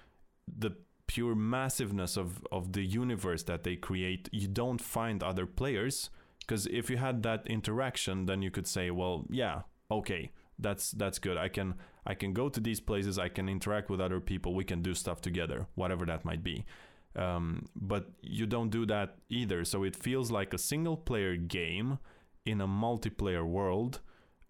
[0.47, 0.73] the
[1.07, 6.11] pure massiveness of, of the universe that they create, you don't find other players.
[6.41, 11.19] Because if you had that interaction then you could say well yeah okay that's that's
[11.19, 11.37] good.
[11.37, 11.75] I can
[12.07, 14.95] i can go to these places i can interact with other people we can do
[14.95, 16.65] stuff together whatever that might be.
[17.17, 19.65] Um, but you don't do that either.
[19.65, 21.99] So it feels like a single player game
[22.51, 24.01] in a multiplayer world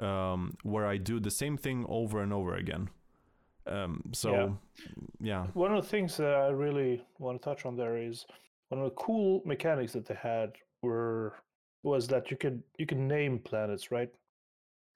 [0.00, 2.88] um, where i do the same thing over and over again
[3.68, 4.58] um, so
[5.20, 5.46] yeah.
[5.54, 8.26] One of the things that I really want to touch on there is
[8.68, 11.34] one of the cool mechanics that they had were
[11.82, 14.10] was that you could you can name planets, right?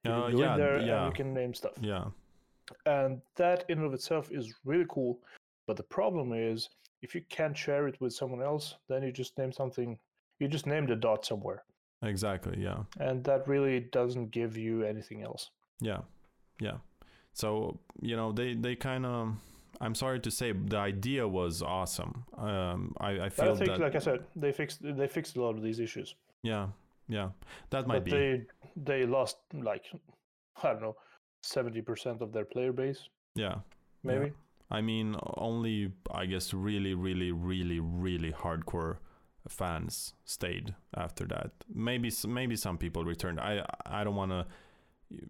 [0.04, 1.04] You Uh, yeah, yeah.
[1.04, 1.72] and you can name stuff.
[1.80, 2.06] yeah
[2.86, 5.20] And that in and of itself is really cool.
[5.66, 6.70] But the problem is
[7.02, 9.98] if you can't share it with someone else, then you just name something
[10.40, 11.62] you just named a dot somewhere.
[12.02, 15.50] Exactly yeah And that really doesn't give you anything else.
[15.80, 16.00] Yeah,
[16.60, 16.78] yeah.
[17.32, 19.34] So you know they they kind of.
[19.80, 22.24] I'm sorry to say, the idea was awesome.
[22.36, 25.42] Um, I I feel I think, that like I said, they fixed they fixed a
[25.42, 26.14] lot of these issues.
[26.42, 26.68] yeah
[27.08, 27.30] yeah
[27.70, 28.42] that might but be they
[28.76, 29.84] they lost like
[30.62, 30.96] I don't know
[31.42, 33.56] seventy percent of their player base, yeah
[34.04, 34.32] maybe.
[34.70, 38.96] I mean only I guess really really really really hardcore
[39.48, 41.52] fans stayed after that.
[41.72, 43.40] Maybe maybe some people returned.
[43.40, 44.46] I I don't want to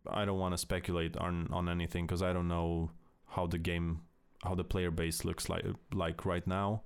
[0.09, 2.91] I don't want to speculate on on anything because I don't know
[3.27, 4.03] how the game
[4.43, 6.83] how the player base looks like like right now.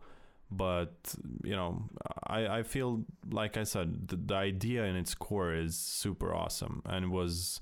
[0.51, 1.83] But you know,
[2.27, 6.83] I I feel like I said the, the idea in its core is super awesome
[6.87, 7.61] and was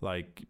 [0.00, 0.42] like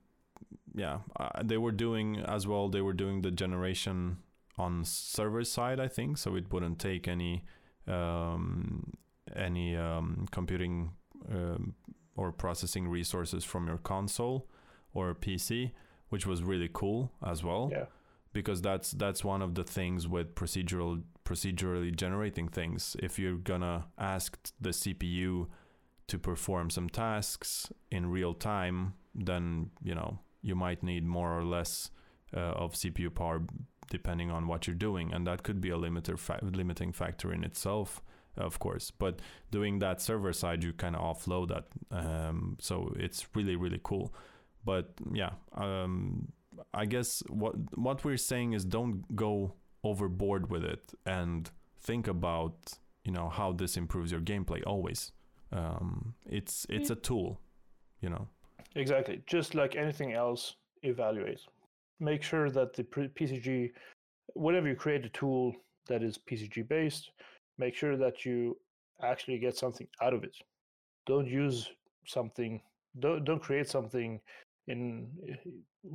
[0.74, 4.18] yeah uh, they were doing as well they were doing the generation
[4.58, 7.42] on server side i think so it wouldn't take any
[7.88, 8.92] um,
[9.34, 10.90] any um, computing
[11.30, 11.74] um,
[12.16, 14.48] or processing resources from your console
[14.94, 15.72] or pc
[16.08, 17.86] which was really cool as well Yeah.
[18.32, 23.86] because that's that's one of the things with procedural procedurally generating things if you're gonna
[23.98, 25.48] ask the cpu
[26.06, 31.42] to perform some tasks in real time, then you know you might need more or
[31.44, 31.90] less
[32.32, 33.42] uh, of CPU power
[33.90, 37.44] depending on what you're doing, and that could be a limiter fa- limiting factor in
[37.44, 38.02] itself,
[38.36, 38.90] of course.
[38.90, 39.20] But
[39.50, 44.14] doing that server side, you kind of offload that, um, so it's really really cool.
[44.64, 46.32] But yeah, um,
[46.74, 52.72] I guess what what we're saying is don't go overboard with it and think about
[53.04, 55.12] you know how this improves your gameplay always
[55.52, 57.40] um, it's it's a tool
[58.00, 58.26] you know
[58.74, 61.40] exactly just like anything else evaluate
[62.00, 63.70] make sure that the pcg
[64.34, 65.54] whenever you create a tool
[65.88, 67.10] that is pcg based
[67.58, 68.56] make sure that you
[69.02, 70.36] actually get something out of it
[71.06, 71.70] don't use
[72.06, 72.60] something
[72.98, 74.20] don't, don't create something
[74.68, 75.08] in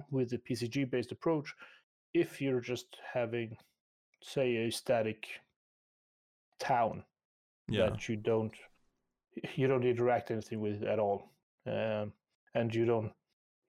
[0.09, 1.53] with the pcg based approach
[2.13, 3.55] if you're just having
[4.21, 5.27] say a static
[6.59, 7.03] town
[7.67, 7.89] yeah.
[7.89, 8.53] that you don't
[9.55, 11.31] you don't interact anything with at all
[11.67, 12.11] um,
[12.55, 13.11] and you don't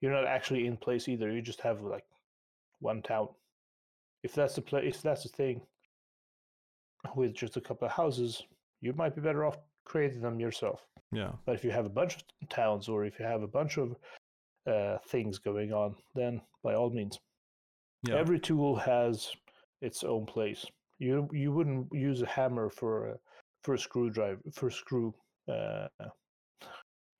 [0.01, 2.03] you're not actually in place either you just have like
[2.83, 3.27] one town.
[4.23, 5.61] If that's the play if that's the thing
[7.15, 8.41] with just a couple of houses
[8.81, 10.81] you might be better off creating them yourself.
[11.11, 11.31] Yeah.
[11.45, 13.95] But if you have a bunch of towns or if you have a bunch of
[14.67, 17.19] uh, things going on then by all means.
[18.07, 18.15] Yeah.
[18.15, 19.31] every tool has
[19.81, 20.65] its own place.
[20.99, 23.15] You you wouldn't use a hammer for a
[23.63, 25.13] for a screwdriver for a screw
[25.49, 25.87] uh,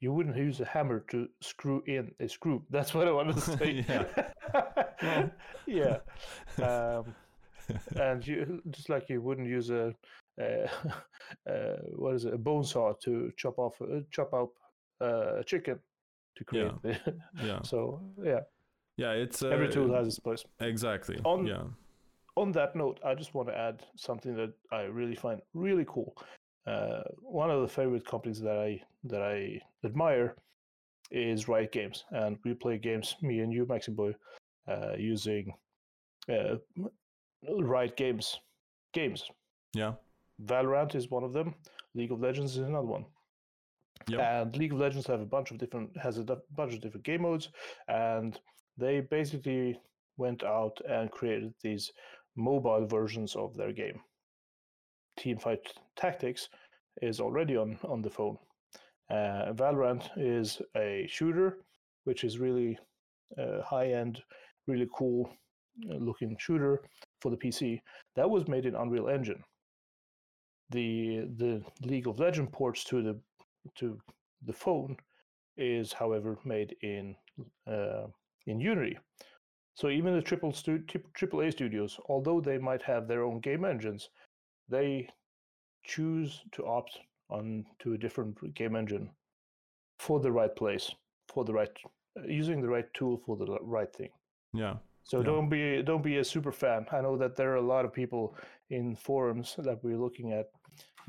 [0.03, 2.61] you wouldn't use a hammer to screw in a screw.
[2.69, 3.85] That's what I wanted to say.
[3.87, 5.29] yeah.
[5.65, 5.97] yeah.
[6.61, 7.15] Um,
[7.95, 9.93] and you just like you wouldn't use a,
[10.37, 10.69] a,
[11.47, 14.49] a, what is it a bone saw to chop off uh, chop up
[15.01, 15.79] uh, a chicken
[16.35, 16.97] to create yeah.
[17.41, 17.61] yeah.
[17.63, 18.41] So yeah.
[18.97, 20.43] Yeah, it's uh, every tool has its place.
[20.59, 21.17] Exactly.
[21.23, 21.63] On, yeah.
[22.35, 26.15] On that note, I just want to add something that I really find really cool,
[26.65, 30.35] uh, one of the favorite companies that I that I admire
[31.11, 34.15] is Riot Games, and we play games, me and you, Maxi Boy,
[34.67, 35.53] uh, using
[36.29, 36.55] uh,
[37.47, 38.39] Riot Games
[38.93, 39.29] games.
[39.73, 39.93] Yeah.
[40.45, 41.53] Valorant is one of them.
[41.95, 43.05] League of Legends is another one.
[44.07, 44.19] Yep.
[44.19, 46.23] And League of Legends have a bunch of different has a
[46.55, 47.49] bunch of different game modes,
[47.87, 48.39] and
[48.77, 49.79] they basically
[50.17, 51.91] went out and created these
[52.35, 53.99] mobile versions of their game.
[55.19, 55.59] Teamfight
[55.95, 56.49] Tactics
[57.01, 58.37] is already on on the phone.
[59.09, 61.59] Uh, Valorant is a shooter,
[62.05, 62.77] which is really
[63.37, 64.21] uh, high end,
[64.67, 65.29] really cool
[65.89, 66.81] uh, looking shooter
[67.19, 67.81] for the PC.
[68.15, 69.43] That was made in Unreal Engine.
[70.69, 73.19] The the League of Legend ports to the
[73.75, 73.99] to
[74.45, 74.97] the phone
[75.57, 77.15] is, however, made in
[77.67, 78.07] uh,
[78.47, 78.97] in Unity.
[79.75, 80.83] So even the triple stu-
[81.13, 84.09] triple A studios, although they might have their own game engines,
[84.69, 85.07] they
[85.83, 86.99] choose to opt
[87.29, 89.09] on to a different game engine
[89.99, 90.91] for the right place,
[91.27, 91.69] for the right
[92.17, 94.09] uh, using the right tool for the right thing.
[94.53, 94.75] Yeah.
[95.03, 95.25] So yeah.
[95.25, 96.85] don't be don't be a super fan.
[96.91, 98.35] I know that there are a lot of people
[98.69, 100.47] in forums that we're looking at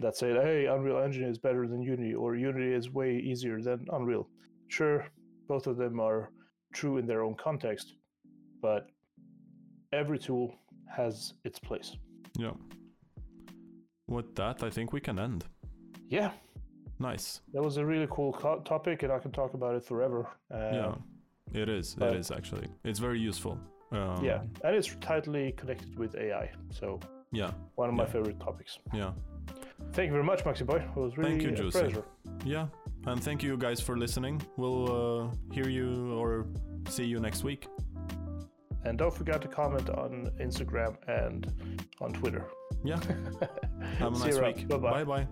[0.00, 3.86] that say, "Hey, Unreal Engine is better than Unity," or "Unity is way easier than
[3.92, 4.28] Unreal."
[4.68, 5.06] Sure,
[5.46, 6.30] both of them are
[6.72, 7.94] true in their own context,
[8.60, 8.88] but
[9.92, 11.96] every tool has its place.
[12.36, 12.54] Yeah.
[14.06, 15.44] With that, I think we can end.
[16.08, 16.30] Yeah.
[16.98, 17.40] Nice.
[17.52, 20.28] That was a really cool co- topic, and I can talk about it forever.
[20.50, 20.94] yeah,
[21.52, 21.96] it is.
[22.00, 22.68] It is actually.
[22.84, 23.58] It's very useful.
[23.92, 26.50] Um, yeah, and it's tightly connected with AI.
[26.70, 27.00] So
[27.32, 28.04] yeah, one of yeah.
[28.04, 28.78] my favorite topics.
[28.92, 29.12] Yeah.
[29.92, 30.76] Thank you very much, Maxi Boy.
[30.76, 32.04] It was really thank you, a pleasure.
[32.44, 32.66] Yeah,
[33.06, 34.40] and thank you guys for listening.
[34.56, 36.46] We'll uh, hear you or
[36.88, 37.68] see you next week.
[38.84, 41.52] And don't forget to comment on Instagram and
[42.00, 42.44] on Twitter.
[42.84, 43.00] Yeah.
[43.98, 44.68] Have a nice week.
[44.68, 45.26] Bye bye.